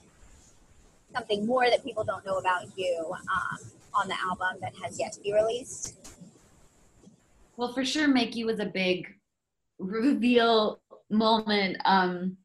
something 1.14 1.46
more 1.46 1.68
that 1.68 1.84
people 1.84 2.04
don't 2.04 2.24
know 2.24 2.38
about 2.38 2.66
you? 2.76 3.12
Um, 3.12 3.70
on 3.94 4.08
the 4.08 4.16
album 4.20 4.60
that 4.60 4.72
has 4.82 4.98
yet 4.98 5.12
to 5.12 5.20
be 5.20 5.32
released? 5.32 5.96
Well, 7.56 7.72
for 7.72 7.84
sure, 7.84 8.08
Make 8.08 8.36
You 8.36 8.46
was 8.46 8.60
a 8.60 8.66
big 8.66 9.06
reveal 9.78 10.80
moment. 11.10 11.76
Um, 11.84 12.36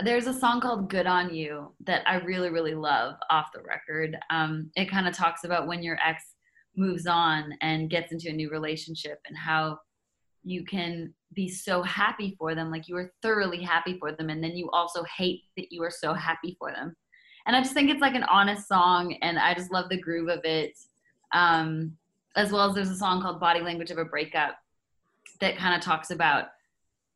there's 0.00 0.26
a 0.26 0.34
song 0.34 0.60
called 0.60 0.90
Good 0.90 1.06
on 1.06 1.32
You 1.32 1.74
that 1.84 2.02
I 2.06 2.16
really, 2.16 2.50
really 2.50 2.74
love 2.74 3.14
off 3.30 3.52
the 3.54 3.62
record. 3.62 4.18
Um, 4.30 4.70
it 4.74 4.90
kind 4.90 5.06
of 5.06 5.14
talks 5.14 5.44
about 5.44 5.66
when 5.66 5.82
your 5.82 5.98
ex 6.04 6.24
moves 6.76 7.06
on 7.06 7.52
and 7.60 7.90
gets 7.90 8.12
into 8.12 8.30
a 8.30 8.32
new 8.32 8.50
relationship 8.50 9.18
and 9.26 9.36
how 9.36 9.78
you 10.42 10.64
can 10.64 11.12
be 11.34 11.48
so 11.48 11.82
happy 11.82 12.34
for 12.38 12.54
them, 12.54 12.70
like 12.70 12.88
you 12.88 12.96
are 12.96 13.12
thoroughly 13.22 13.62
happy 13.62 13.96
for 13.98 14.12
them, 14.12 14.28
and 14.28 14.42
then 14.42 14.56
you 14.56 14.68
also 14.70 15.04
hate 15.16 15.42
that 15.56 15.70
you 15.70 15.82
are 15.82 15.90
so 15.90 16.12
happy 16.12 16.56
for 16.58 16.72
them 16.72 16.94
and 17.46 17.56
I 17.56 17.60
just 17.60 17.74
think 17.74 17.90
it's 17.90 18.00
like 18.00 18.14
an 18.14 18.24
honest 18.24 18.68
song, 18.68 19.14
and 19.22 19.38
I 19.38 19.54
just 19.54 19.72
love 19.72 19.88
the 19.88 20.00
groove 20.00 20.28
of 20.28 20.44
it. 20.44 20.78
Um, 21.32 21.96
as 22.34 22.50
well 22.50 22.68
as 22.68 22.74
there's 22.74 22.90
a 22.90 22.96
song 22.96 23.20
called 23.22 23.40
"Body 23.40 23.60
Language 23.60 23.90
of 23.90 23.98
a 23.98 24.04
Breakup" 24.04 24.56
that 25.40 25.56
kind 25.56 25.74
of 25.74 25.80
talks 25.82 26.10
about 26.10 26.46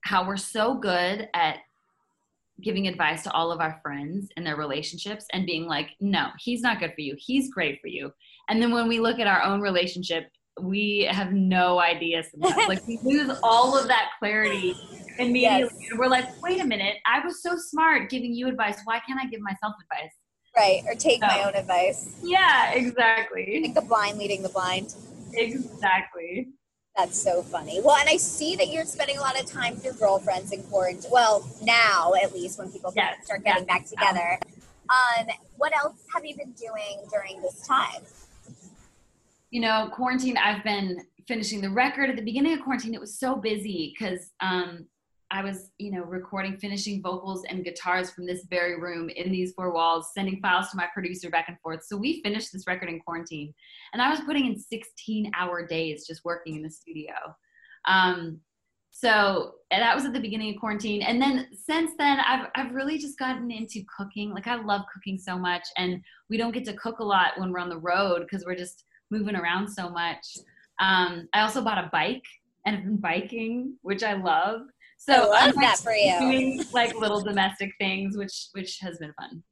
how 0.02 0.26
we're 0.26 0.36
so 0.36 0.74
good 0.74 1.28
at 1.34 1.58
giving 2.62 2.88
advice 2.88 3.22
to 3.22 3.32
all 3.32 3.52
of 3.52 3.60
our 3.60 3.78
friends 3.82 4.28
in 4.36 4.44
their 4.44 4.56
relationships 4.56 5.26
and 5.32 5.46
being 5.46 5.66
like, 5.66 5.90
no, 6.00 6.28
he's 6.38 6.62
not 6.62 6.80
good 6.80 6.94
for 6.94 7.02
you. 7.02 7.14
He's 7.18 7.52
great 7.52 7.80
for 7.80 7.88
you. 7.88 8.12
And 8.48 8.62
then 8.62 8.72
when 8.72 8.88
we 8.88 8.98
look 8.98 9.18
at 9.18 9.26
our 9.26 9.42
own 9.42 9.60
relationship, 9.60 10.30
we 10.60 11.08
have 11.10 11.32
no 11.32 11.80
idea 11.80 12.22
sometimes. 12.22 12.68
like 12.68 12.86
we 12.86 12.98
lose 13.02 13.38
all 13.42 13.76
of 13.76 13.88
that 13.88 14.10
clarity 14.18 14.74
immediately. 15.18 15.68
Yes. 15.80 15.90
And 15.90 15.98
we're 15.98 16.08
like, 16.08 16.42
wait 16.42 16.60
a 16.60 16.64
minute, 16.64 16.96
I 17.06 17.24
was 17.24 17.42
so 17.42 17.56
smart 17.56 18.10
giving 18.10 18.34
you 18.34 18.48
advice. 18.48 18.78
Why 18.84 19.00
can't 19.06 19.20
I 19.20 19.26
give 19.26 19.40
myself 19.40 19.74
advice? 19.82 20.12
Right, 20.56 20.82
or 20.86 20.94
take 20.94 21.20
so, 21.20 21.26
my 21.26 21.44
own 21.44 21.54
advice. 21.54 22.16
Yeah, 22.22 22.72
exactly. 22.72 23.60
Like 23.62 23.74
the 23.74 23.82
blind 23.82 24.18
leading 24.18 24.42
the 24.42 24.48
blind. 24.48 24.94
Exactly. 25.34 26.48
That's 26.96 27.22
so 27.22 27.42
funny. 27.42 27.82
Well, 27.84 27.96
and 27.96 28.08
I 28.08 28.16
see 28.16 28.56
that 28.56 28.68
you're 28.68 28.86
spending 28.86 29.18
a 29.18 29.20
lot 29.20 29.38
of 29.38 29.44
time 29.44 29.74
with 29.74 29.84
your 29.84 29.92
girlfriends 29.92 30.52
in 30.52 30.62
quarantine. 30.62 31.10
Well, 31.12 31.46
now 31.62 32.14
at 32.22 32.32
least 32.32 32.58
when 32.58 32.72
people 32.72 32.90
yes. 32.96 33.22
start 33.24 33.44
getting 33.44 33.66
yes. 33.68 33.68
back 33.68 33.86
together. 33.86 34.38
Um, 34.88 35.26
what 35.58 35.76
else 35.76 35.98
have 36.14 36.24
you 36.24 36.34
been 36.36 36.52
doing 36.52 37.04
during 37.10 37.42
this 37.42 37.66
time? 37.66 38.02
You 39.56 39.62
know, 39.62 39.88
quarantine. 39.90 40.36
I've 40.36 40.62
been 40.64 41.00
finishing 41.26 41.62
the 41.62 41.70
record 41.70 42.10
at 42.10 42.16
the 42.16 42.22
beginning 42.22 42.52
of 42.52 42.60
quarantine. 42.60 42.92
It 42.92 43.00
was 43.00 43.18
so 43.18 43.36
busy 43.36 43.94
because 43.98 44.32
um, 44.40 44.84
I 45.30 45.42
was, 45.42 45.70
you 45.78 45.92
know, 45.92 46.02
recording, 46.02 46.58
finishing 46.58 47.00
vocals 47.00 47.42
and 47.48 47.64
guitars 47.64 48.10
from 48.10 48.26
this 48.26 48.44
very 48.50 48.78
room 48.78 49.08
in 49.08 49.32
these 49.32 49.54
four 49.54 49.72
walls, 49.72 50.10
sending 50.12 50.42
files 50.42 50.68
to 50.68 50.76
my 50.76 50.88
producer 50.92 51.30
back 51.30 51.46
and 51.48 51.58
forth. 51.60 51.86
So 51.86 51.96
we 51.96 52.20
finished 52.20 52.52
this 52.52 52.66
record 52.66 52.90
in 52.90 53.00
quarantine, 53.00 53.54
and 53.94 54.02
I 54.02 54.10
was 54.10 54.20
putting 54.20 54.44
in 54.44 54.56
16-hour 54.56 55.66
days 55.68 56.06
just 56.06 56.22
working 56.22 56.56
in 56.56 56.62
the 56.62 56.68
studio. 56.68 57.14
Um, 57.88 58.40
so 58.90 59.52
that 59.70 59.96
was 59.96 60.04
at 60.04 60.12
the 60.12 60.20
beginning 60.20 60.54
of 60.54 60.60
quarantine, 60.60 61.00
and 61.00 61.18
then 61.18 61.48
since 61.54 61.92
then, 61.96 62.18
I've 62.20 62.48
I've 62.56 62.74
really 62.74 62.98
just 62.98 63.18
gotten 63.18 63.50
into 63.50 63.80
cooking. 63.96 64.34
Like 64.34 64.48
I 64.48 64.56
love 64.56 64.82
cooking 64.92 65.16
so 65.16 65.38
much, 65.38 65.66
and 65.78 66.02
we 66.28 66.36
don't 66.36 66.52
get 66.52 66.66
to 66.66 66.74
cook 66.74 66.98
a 66.98 67.04
lot 67.04 67.38
when 67.38 67.50
we're 67.50 67.58
on 67.58 67.70
the 67.70 67.78
road 67.78 68.20
because 68.20 68.44
we're 68.44 68.54
just 68.54 68.84
moving 69.10 69.36
around 69.36 69.68
so 69.68 69.88
much. 69.88 70.38
Um, 70.80 71.28
I 71.32 71.40
also 71.40 71.62
bought 71.62 71.78
a 71.78 71.88
bike 71.92 72.24
and 72.64 72.76
have 72.76 72.84
been 72.84 72.96
biking, 72.96 73.76
which 73.82 74.02
I 74.02 74.14
love. 74.14 74.62
So 74.98 75.12
I 75.12 75.46
love 75.46 75.54
I'm 75.56 75.62
that 75.62 75.78
for 75.78 75.92
you. 75.92 76.18
Doing 76.18 76.64
like 76.72 76.94
little 76.94 77.20
domestic 77.20 77.72
things, 77.78 78.16
which 78.16 78.48
which 78.52 78.78
has 78.80 78.98
been 78.98 79.12
fun. 79.18 79.42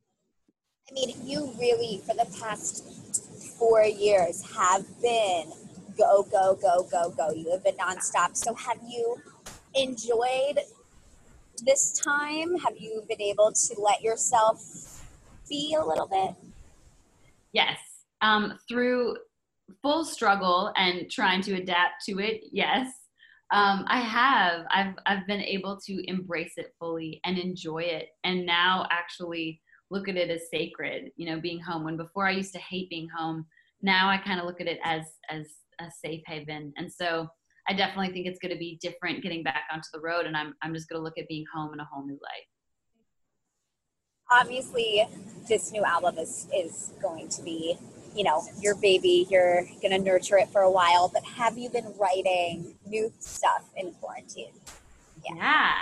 I 0.89 0.93
mean, 0.93 1.15
you 1.23 1.53
really 1.59 2.03
for 2.07 2.15
the 2.15 2.27
past 2.41 3.57
four 3.59 3.83
years 3.85 4.43
have 4.55 4.85
been 5.01 5.53
go 5.97 6.25
go 6.31 6.59
go 6.61 6.87
go 6.91 7.11
go. 7.11 7.31
You 7.33 7.51
have 7.53 7.65
been 7.65 7.77
nonstop. 7.77 8.37
So 8.37 8.55
have 8.55 8.79
you 8.87 9.17
enjoyed 9.75 10.59
this 11.65 11.93
time? 12.01 12.57
Have 12.59 12.77
you 12.79 13.03
been 13.09 13.23
able 13.23 13.53
to 13.53 13.81
let 13.81 14.03
yourself 14.03 15.05
be 15.49 15.77
a 15.79 15.85
little 15.85 16.07
bit? 16.07 16.35
Yes. 17.53 17.79
Um, 18.21 18.59
through 18.69 19.17
full 19.83 20.05
struggle 20.05 20.73
and 20.77 21.11
trying 21.11 21.41
to 21.43 21.55
adapt 21.55 22.05
to 22.07 22.19
it, 22.19 22.43
yes. 22.53 22.89
Um, 23.53 23.85
I 23.89 24.01
have. 24.01 24.67
I've 24.71 24.95
I've 25.07 25.27
been 25.27 25.41
able 25.41 25.79
to 25.87 26.11
embrace 26.11 26.55
it 26.57 26.73
fully 26.79 27.21
and 27.25 27.39
enjoy 27.39 27.83
it, 27.83 28.09
and 28.25 28.47
now 28.47 28.87
actually 28.91 29.61
look 29.91 30.09
at 30.09 30.17
it 30.17 30.31
as 30.31 30.49
sacred. 30.51 31.11
You 31.17 31.27
know, 31.27 31.41
being 31.41 31.61
home. 31.61 31.85
When 31.85 31.97
before 31.97 32.27
I 32.27 32.33
used 32.33 32.53
to 32.55 32.59
hate 32.59 32.89
being 32.91 33.09
home, 33.17 33.47
now 33.83 34.09
I 34.09 34.19
kind 34.19 34.41
of 34.41 34.47
look 34.47 34.61
at 34.61 34.67
it 34.67 34.79
as 34.83 35.05
as 35.31 35.47
a 35.81 35.91
safe 35.91 36.23
haven. 36.27 36.73
And 36.77 36.91
so 36.91 37.29
I 37.69 37.75
definitely 37.75 38.13
think 38.13 38.27
it's 38.27 38.39
going 38.39 38.53
to 38.53 38.59
be 38.59 38.79
different 38.81 39.23
getting 39.23 39.43
back 39.43 39.65
onto 39.73 39.89
the 39.93 40.01
road, 40.01 40.27
and 40.27 40.37
I'm 40.37 40.55
I'm 40.63 40.75
just 40.75 40.89
going 40.89 40.99
to 40.99 41.05
look 41.05 41.19
at 41.19 41.29
being 41.29 41.45
home 41.55 41.73
in 41.75 41.81
a 41.81 41.89
whole 41.93 42.05
new 42.05 42.15
light. 42.15 42.49
Obviously, 44.41 45.07
this 45.49 45.71
new 45.71 45.85
album 45.85 46.19
is 46.19 46.49
is 46.53 46.93
going 47.01 47.29
to 47.29 47.43
be 47.43 47.77
you 48.15 48.25
know, 48.25 48.43
your 48.61 48.75
baby, 48.77 49.27
you're 49.31 49.65
going 49.83 49.91
to 49.91 49.99
nurture 49.99 50.39
it 50.39 50.49
for 50.49 50.63
a 50.63 50.71
while, 50.71 51.11
but 51.13 51.23
have 51.25 51.59
you 51.59 51.69
been 51.69 51.93
writing 51.99 52.77
new 52.87 53.13
stuff 53.19 53.65
in 53.77 53.93
quarantine? 53.95 54.53
Yeah. 55.25 55.35
yeah. 55.37 55.73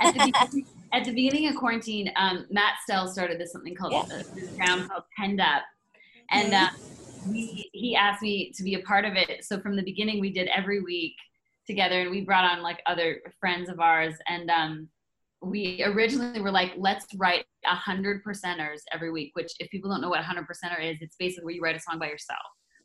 At, 0.00 0.14
the 0.14 0.24
beginning, 0.26 0.66
at 0.92 1.04
the 1.04 1.12
beginning 1.12 1.48
of 1.48 1.56
quarantine, 1.56 2.10
um, 2.16 2.46
Matt 2.50 2.74
Stell 2.84 3.08
started 3.08 3.40
this 3.40 3.52
something 3.52 3.74
called 3.74 3.92
yeah. 3.92 4.04
this 4.08 4.30
round 4.58 4.88
called 4.88 5.04
Penned 5.16 5.40
Up. 5.40 5.62
And 6.30 6.52
mm-hmm. 6.52 7.28
uh, 7.28 7.32
we, 7.32 7.70
he 7.72 7.96
asked 7.96 8.22
me 8.22 8.52
to 8.56 8.62
be 8.62 8.74
a 8.74 8.80
part 8.80 9.04
of 9.04 9.14
it. 9.14 9.44
So 9.44 9.60
from 9.60 9.76
the 9.76 9.82
beginning, 9.82 10.20
we 10.20 10.30
did 10.30 10.48
every 10.54 10.80
week 10.80 11.14
together 11.66 12.02
and 12.02 12.10
we 12.10 12.22
brought 12.22 12.44
on 12.44 12.62
like 12.62 12.80
other 12.86 13.20
friends 13.38 13.68
of 13.68 13.80
ours. 13.80 14.14
And 14.28 14.50
um, 14.50 14.88
we 15.42 15.82
originally 15.84 16.40
were 16.40 16.50
like, 16.50 16.72
let's 16.76 17.06
write 17.16 17.44
a 17.64 17.74
hundred 17.74 18.22
percenters 18.24 18.80
every 18.92 19.10
week, 19.10 19.30
which 19.34 19.52
if 19.58 19.70
people 19.70 19.90
don't 19.90 20.00
know 20.00 20.10
what 20.10 20.20
a 20.20 20.24
hundred 20.24 20.46
percenter 20.46 20.82
is, 20.82 20.98
it's 21.00 21.16
basically 21.16 21.44
where 21.44 21.54
you 21.54 21.62
write 21.62 21.76
a 21.76 21.80
song 21.80 21.98
by 21.98 22.08
yourself. 22.08 22.38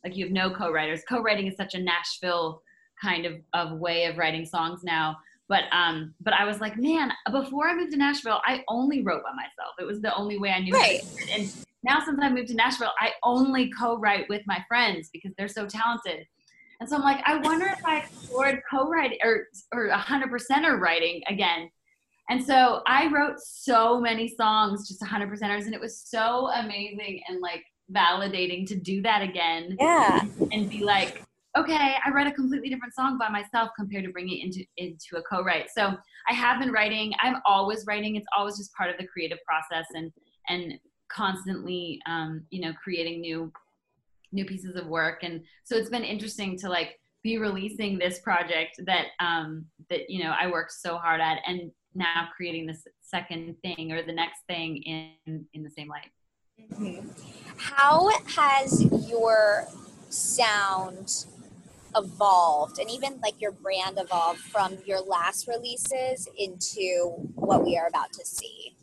like 0.04 0.16
you 0.16 0.26
have 0.26 0.32
no 0.32 0.50
co-writers. 0.52 1.02
Co-writing 1.10 1.48
is 1.48 1.58
such 1.58 1.74
a 1.74 1.80
Nashville 1.80 2.62
kind 3.02 3.26
of, 3.26 3.34
of 3.54 3.78
way 3.80 4.06
of 4.06 4.18
writing 4.18 4.46
songs 4.46 4.82
now. 4.84 5.18
But 5.48 5.64
um, 5.72 6.14
but 6.22 6.34
I 6.34 6.46
was 6.46 6.60
like, 6.60 6.78
man, 6.78 7.12
before 7.32 7.68
I 7.70 7.76
moved 7.76 7.92
to 7.92 7.98
Nashville, 7.98 8.42
I 8.46 8.64
only 8.68 9.04
wrote 9.04 9.22
by 9.24 9.32
myself. 9.32 9.76
It 9.80 9.86
was 9.86 10.02
the 10.02 10.16
only 10.16 10.40
way 10.40 10.50
I 10.50 10.60
knew. 10.60 10.74
Right. 10.74 11.02
And 11.32 11.52
now 11.84 12.00
since 12.04 12.18
I 12.22 12.30
moved 12.30 12.48
to 12.48 12.56
Nashville, 12.56 12.92
I 13.00 13.12
only 13.22 13.72
co-write 13.78 14.28
with 14.28 14.42
my 14.48 14.64
friends 14.68 15.10
because 15.14 15.34
they're 15.38 15.48
so 15.48 15.68
talented. 15.68 16.26
And 16.80 16.90
so 16.90 16.96
I'm 16.96 17.04
like, 17.04 17.22
I 17.26 17.38
wonder 17.38 17.68
if 17.68 17.86
I 17.86 18.00
explored 18.00 18.62
co-writing 18.70 19.20
or 19.24 19.48
or 19.72 19.90
100 19.90 20.32
percenter 20.32 20.80
writing 20.80 21.22
again. 21.28 21.70
And 22.30 22.44
so 22.44 22.82
I 22.88 23.08
wrote 23.08 23.40
so 23.40 24.00
many 24.00 24.28
songs, 24.28 24.88
just 24.88 25.02
100 25.02 25.30
percenters, 25.30 25.66
and 25.66 25.74
it 25.74 25.80
was 25.80 26.00
so 26.00 26.50
amazing 26.52 27.22
and 27.28 27.40
like 27.40 27.64
validating 27.94 28.66
to 28.68 28.76
do 28.76 29.02
that 29.04 29.22
again. 29.22 29.78
Yeah. 29.80 30.22
And 30.52 30.70
be 30.70 30.84
like, 30.84 31.22
okay, 31.58 31.96
I 32.04 32.10
write 32.10 32.28
a 32.28 32.32
completely 32.32 32.70
different 32.70 32.94
song 32.94 33.18
by 33.18 33.30
myself 33.30 33.70
compared 33.78 34.06
to 34.06 34.12
bringing 34.12 34.40
it 34.40 34.46
into 34.46 34.66
into 34.78 35.18
a 35.18 35.22
co-write. 35.24 35.70
So 35.76 35.96
I 36.28 36.34
have 36.34 36.60
been 36.60 36.72
writing. 36.72 37.14
I'm 37.22 37.38
always 37.46 37.86
writing. 37.86 38.16
It's 38.16 38.28
always 38.38 38.58
just 38.58 38.74
part 38.74 38.90
of 38.90 38.98
the 38.98 39.08
creative 39.08 39.40
process 39.46 39.86
and 39.94 40.12
and 40.50 40.74
constantly, 41.10 42.00
um, 42.08 42.46
you 42.50 42.62
know, 42.62 42.74
creating 42.84 43.22
new 43.22 43.52
new 44.32 44.46
pieces 44.46 44.76
of 44.76 44.88
work. 44.88 45.24
And 45.24 45.42
so 45.64 45.78
it's 45.78 45.90
been 45.90 46.04
interesting 46.04 46.58
to 46.60 46.70
like 46.70 47.00
be 47.26 47.40
releasing 47.40 47.98
this 47.98 48.20
project 48.20 48.80
that 48.86 49.08
um, 49.20 49.66
that 49.90 50.10
you 50.10 50.24
know 50.24 50.34
I 50.40 50.46
worked 50.46 50.74
so 50.74 50.98
hard 50.98 51.20
at, 51.20 51.40
and 51.48 51.72
now 51.96 52.30
creating 52.38 52.68
this 52.68 52.88
second 53.02 53.56
thing 53.64 53.92
or 53.92 54.04
the 54.04 54.14
next 54.14 54.42
thing 54.48 54.78
in 54.84 55.46
in 55.54 55.64
the 55.64 55.72
same 55.72 55.90
light. 55.90 56.12
Mm-hmm. 56.72 57.10
How 57.58 58.10
has 58.36 58.84
your 59.10 59.66
sound 60.10 61.26
evolved 61.96 62.78
and 62.78 62.92
even 62.92 63.20
like 63.24 63.42
your 63.42 63.52
brand 63.52 63.98
evolved 64.00 64.40
from 64.40 64.78
your 64.86 65.02
last 65.02 65.48
releases 65.48 66.28
into 66.38 67.14
what 67.34 67.66
we 67.66 67.76
are 67.76 67.88
about 67.88 68.14
to 68.14 68.24
see? 68.24 68.76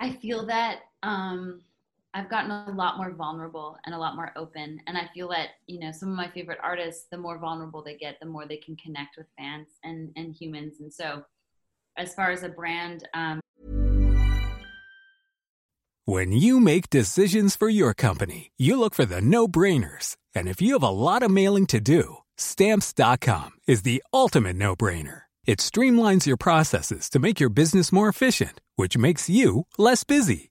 I 0.00 0.12
feel 0.12 0.46
that 0.46 0.80
um, 1.02 1.60
I've 2.18 2.28
gotten 2.28 2.50
a 2.50 2.72
lot 2.72 2.96
more 2.96 3.12
vulnerable 3.12 3.78
and 3.86 3.94
a 3.94 3.98
lot 3.98 4.16
more 4.16 4.32
open. 4.34 4.80
And 4.88 4.98
I 4.98 5.08
feel 5.14 5.28
that, 5.28 5.50
you 5.68 5.78
know, 5.78 5.92
some 5.92 6.10
of 6.10 6.16
my 6.16 6.28
favorite 6.28 6.58
artists, 6.60 7.06
the 7.12 7.16
more 7.16 7.38
vulnerable 7.38 7.80
they 7.80 7.96
get, 7.96 8.18
the 8.18 8.26
more 8.26 8.44
they 8.44 8.56
can 8.56 8.74
connect 8.74 9.16
with 9.16 9.28
fans 9.38 9.68
and, 9.84 10.10
and 10.16 10.34
humans. 10.34 10.80
And 10.80 10.92
so, 10.92 11.22
as 11.96 12.14
far 12.14 12.32
as 12.32 12.42
a 12.42 12.48
brand, 12.48 13.06
um, 13.14 13.40
when 16.06 16.32
you 16.32 16.58
make 16.58 16.90
decisions 16.90 17.54
for 17.54 17.68
your 17.68 17.94
company, 17.94 18.50
you 18.56 18.80
look 18.80 18.94
for 18.94 19.04
the 19.04 19.20
no 19.20 19.46
brainers. 19.46 20.16
And 20.34 20.48
if 20.48 20.60
you 20.60 20.72
have 20.72 20.82
a 20.82 20.88
lot 20.88 21.22
of 21.22 21.30
mailing 21.30 21.66
to 21.66 21.80
do, 21.80 22.16
stamps.com 22.36 23.50
is 23.68 23.82
the 23.82 24.02
ultimate 24.12 24.56
no 24.56 24.74
brainer. 24.74 25.22
It 25.46 25.58
streamlines 25.58 26.26
your 26.26 26.36
processes 26.36 27.08
to 27.10 27.20
make 27.20 27.38
your 27.38 27.50
business 27.50 27.92
more 27.92 28.08
efficient, 28.08 28.60
which 28.74 28.98
makes 28.98 29.28
you 29.30 29.66
less 29.76 30.02
busy. 30.02 30.50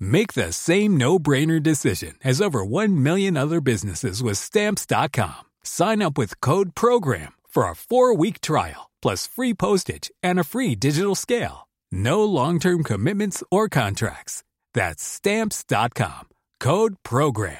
Make 0.00 0.32
the 0.34 0.50
same 0.50 0.96
no-brainer 0.96 1.62
decision 1.62 2.14
as 2.24 2.40
over 2.40 2.64
1 2.64 3.02
million 3.02 3.36
other 3.36 3.60
businesses 3.60 4.22
with 4.22 4.38
stamps.com. 4.38 5.42
Sign 5.62 6.02
up 6.02 6.18
with 6.18 6.40
code 6.40 6.74
program 6.74 7.32
for 7.48 7.64
a 7.64 7.72
4-week 7.74 8.40
trial 8.40 8.90
plus 9.00 9.26
free 9.26 9.54
postage 9.54 10.10
and 10.22 10.38
a 10.38 10.44
free 10.44 10.74
digital 10.74 11.14
scale. 11.14 11.68
No 11.90 12.24
long-term 12.24 12.84
commitments 12.84 13.42
or 13.50 13.68
contracts. 13.68 14.42
That's 14.74 15.02
stamps.com. 15.02 16.28
Code 16.60 16.96
program. 17.02 17.56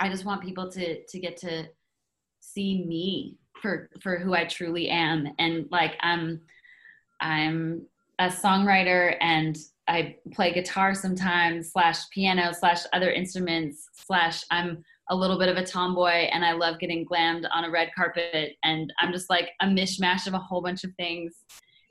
I 0.00 0.08
just 0.08 0.24
want 0.24 0.42
people 0.42 0.70
to 0.72 1.04
to 1.04 1.18
get 1.18 1.36
to 1.38 1.68
see 2.40 2.84
me 2.84 3.38
for 3.62 3.88
for 4.02 4.18
who 4.18 4.34
I 4.34 4.44
truly 4.44 4.88
am 4.88 5.28
and 5.38 5.66
like 5.70 5.92
I'm 6.00 6.42
I'm 7.20 7.86
a 8.18 8.26
songwriter 8.26 9.16
and 9.20 9.56
I 9.86 10.16
play 10.32 10.52
guitar 10.52 10.94
sometimes 10.94 11.72
slash 11.72 12.08
piano 12.10 12.52
slash 12.52 12.80
other 12.92 13.10
instruments 13.10 13.88
slash 14.06 14.42
I'm 14.50 14.82
a 15.10 15.16
little 15.16 15.38
bit 15.38 15.48
of 15.50 15.56
a 15.56 15.66
tomboy 15.66 16.28
and 16.32 16.44
I 16.44 16.52
love 16.52 16.78
getting 16.78 17.04
glammed 17.04 17.46
on 17.52 17.64
a 17.64 17.70
red 17.70 17.90
carpet 17.94 18.56
and 18.62 18.92
I'm 19.00 19.12
just 19.12 19.28
like 19.28 19.50
a 19.60 19.66
mishmash 19.66 20.26
of 20.26 20.34
a 20.34 20.38
whole 20.38 20.62
bunch 20.62 20.84
of 20.84 20.94
things 20.94 21.34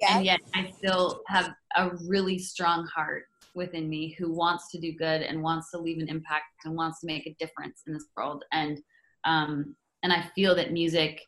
yeah. 0.02 0.16
and 0.16 0.26
yet 0.26 0.40
I 0.56 0.72
still 0.72 1.22
have 1.28 1.54
a 1.76 1.92
really 2.08 2.40
strong 2.40 2.88
heart 2.88 3.26
within 3.54 3.88
me 3.88 4.16
who 4.18 4.34
wants 4.34 4.72
to 4.72 4.80
do 4.80 4.94
good 4.94 5.22
and 5.22 5.44
wants 5.44 5.70
to 5.72 5.78
leave 5.78 6.00
an 6.00 6.10
impact 6.10 6.46
and 6.66 6.76
wants 6.76 7.02
to 7.02 7.08
make 7.08 7.28
a 7.28 7.36
difference 7.40 7.84
in 7.86 7.94
this 7.94 8.06
world 8.18 8.44
and 8.52 8.80
um, 9.26 9.76
and 10.02 10.12
I 10.12 10.22
feel 10.36 10.56
that 10.56 10.74
music 10.74 11.22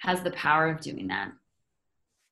has 0.00 0.22
the 0.22 0.30
power 0.32 0.68
of 0.68 0.80
doing 0.80 1.06
that. 1.08 1.32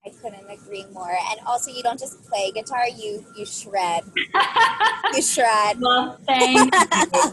I 0.04 0.08
couldn't 0.08 0.48
agree 0.48 0.86
more. 0.94 1.14
And 1.30 1.40
also, 1.46 1.70
you 1.70 1.82
don't 1.82 1.98
just 1.98 2.24
play 2.24 2.50
guitar; 2.52 2.88
you 2.88 3.24
you 3.36 3.44
shred. 3.44 4.04
you 5.12 5.22
shred. 5.22 5.78
Well, 5.78 6.18
thank 6.26 6.72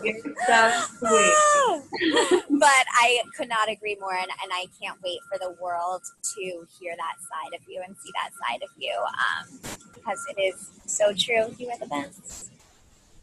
you. 0.04 0.36
so 0.46 0.72
sweet. 1.00 2.44
but 2.50 2.86
I 2.94 3.22
could 3.38 3.48
not 3.48 3.70
agree 3.70 3.96
more, 4.02 4.16
and, 4.16 4.30
and 4.44 4.52
I 4.52 4.66
can't 4.82 5.02
wait 5.02 5.20
for 5.32 5.40
the 5.40 5.56
world 5.62 6.02
to 6.36 6.42
hear 6.78 6.94
that 6.98 7.16
side 7.30 7.58
of 7.58 7.62
you 7.70 7.82
and 7.86 7.96
see 8.04 8.12
that 8.22 8.32
side 8.34 8.62
of 8.62 8.70
you, 8.78 8.94
um, 9.08 9.60
because 9.94 10.20
it 10.36 10.42
is 10.42 10.70
so 10.86 11.14
true. 11.14 11.56
You 11.58 11.70
are 11.70 11.78
the 11.80 11.88
best. 11.88 12.52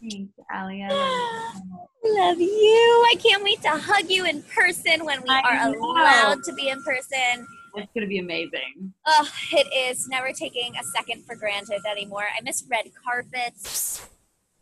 Thanks, 0.00 0.33
Ali. 0.54 0.83
I 0.83 0.88
love 0.88 1.57
you. 2.02 2.16
love 2.18 2.40
you. 2.40 3.07
I 3.11 3.14
can't 3.22 3.44
wait 3.44 3.61
to 3.62 3.70
hug 3.70 4.09
you 4.09 4.24
in 4.24 4.42
person 4.42 5.04
when 5.04 5.20
we 5.22 5.28
I 5.28 5.42
are 5.42 5.70
know. 5.70 5.80
allowed 5.80 6.44
to 6.44 6.52
be 6.54 6.70
in 6.70 6.83
person. 6.83 7.46
It's 7.77 7.93
going 7.93 8.03
to 8.03 8.09
be 8.09 8.19
amazing. 8.19 8.93
Oh, 9.07 9.29
it 9.53 9.67
is. 9.75 10.09
Never 10.09 10.33
taking 10.33 10.75
a 10.77 10.85
second 10.85 11.25
for 11.25 11.35
granted 11.35 11.81
anymore. 11.91 12.25
I 12.37 12.41
miss 12.43 12.65
red 12.71 12.87
carpets. 13.05 14.09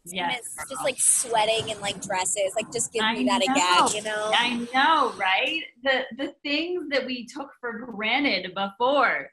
Yeah. 0.05 0.35
Just 0.69 0.83
like 0.83 0.99
sweating 0.99 1.69
in 1.69 1.81
like 1.81 2.03
dresses. 2.03 2.53
Like 2.57 2.73
just 2.73 2.93
give 2.93 3.05
I 3.05 3.15
me 3.15 3.25
that 3.25 3.43
know. 3.47 3.53
again, 3.53 3.97
you 3.97 4.03
know? 4.03 4.31
I 4.35 4.67
know, 4.75 5.13
right? 5.17 5.63
The 5.85 6.05
the 6.17 6.35
things 6.43 6.89
that 6.91 7.07
we 7.07 7.27
took 7.27 7.51
for 7.61 7.79
granted 7.79 8.53
before. 8.55 9.31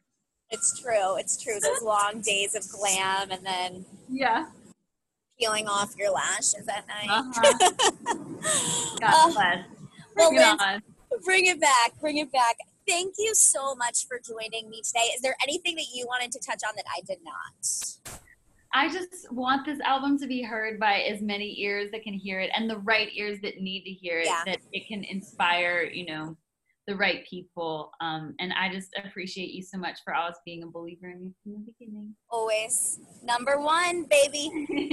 It's 0.52 0.80
true. 0.80 1.18
It's 1.18 1.42
true. 1.42 1.60
Those 1.60 1.82
long 1.84 2.22
days 2.22 2.54
of 2.54 2.68
glam 2.70 3.32
and 3.32 3.44
then 3.44 3.86
Yeah 4.10 4.46
peeling 5.40 5.68
off 5.68 5.96
your 5.98 6.12
lashes 6.12 6.68
at 6.68 6.86
night. 6.88 7.10
Uh-huh. 7.10 7.70
God 9.00 9.34
bless. 9.34 9.66
Bring 10.16 10.36
well, 10.36 10.56
it 10.56 10.62
on. 10.62 10.82
Bring 11.24 11.46
it 11.46 11.60
back. 11.62 12.00
Bring 12.00 12.18
it 12.18 12.32
back. 12.32 12.58
Thank 12.90 13.16
you 13.20 13.36
so 13.36 13.76
much 13.76 14.08
for 14.08 14.20
joining 14.20 14.68
me 14.68 14.82
today. 14.82 15.12
Is 15.16 15.22
there 15.22 15.36
anything 15.44 15.76
that 15.76 15.86
you 15.94 16.08
wanted 16.08 16.32
to 16.32 16.40
touch 16.40 16.62
on 16.68 16.74
that 16.76 16.86
I 16.88 17.02
did 17.06 17.20
not? 17.24 18.20
I 18.74 18.90
just 18.90 19.32
want 19.32 19.64
this 19.64 19.80
album 19.82 20.18
to 20.18 20.26
be 20.26 20.42
heard 20.42 20.80
by 20.80 21.02
as 21.02 21.22
many 21.22 21.62
ears 21.62 21.92
that 21.92 22.02
can 22.02 22.14
hear 22.14 22.40
it 22.40 22.50
and 22.56 22.68
the 22.68 22.80
right 22.80 23.10
ears 23.14 23.38
that 23.44 23.62
need 23.62 23.84
to 23.84 23.92
hear 23.92 24.22
it, 24.22 24.26
yeah. 24.26 24.42
that 24.48 24.58
it 24.74 24.88
can 24.88 25.04
inspire, 25.04 25.84
you 25.84 26.08
know, 26.08 26.36
the 26.88 26.96
right 26.96 27.24
people. 27.30 27.92
Um, 28.02 28.34
and 28.40 28.52
I 28.54 28.74
just 28.74 28.90
appreciate 29.06 29.52
you 29.52 29.62
so 29.62 29.78
much 29.78 30.00
for 30.04 30.16
always 30.16 30.38
being 30.44 30.64
a 30.64 30.68
believer 30.68 31.10
in 31.10 31.26
me 31.26 31.34
from 31.44 31.54
the 31.54 31.72
beginning. 31.80 32.16
Always. 32.32 33.00
Number 33.24 33.60
one, 33.60 34.06
baby. 34.06 34.50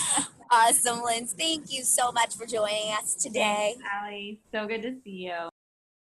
awesome, 0.50 1.02
Linz. 1.02 1.34
Thank 1.34 1.70
you 1.70 1.82
so 1.82 2.10
much 2.10 2.36
for 2.36 2.46
joining 2.46 2.92
us 2.92 3.16
today. 3.16 3.74
Thanks, 3.76 3.84
Ali. 4.02 4.40
So 4.50 4.66
good 4.66 4.80
to 4.80 4.94
see 5.04 5.28
you. 5.28 5.50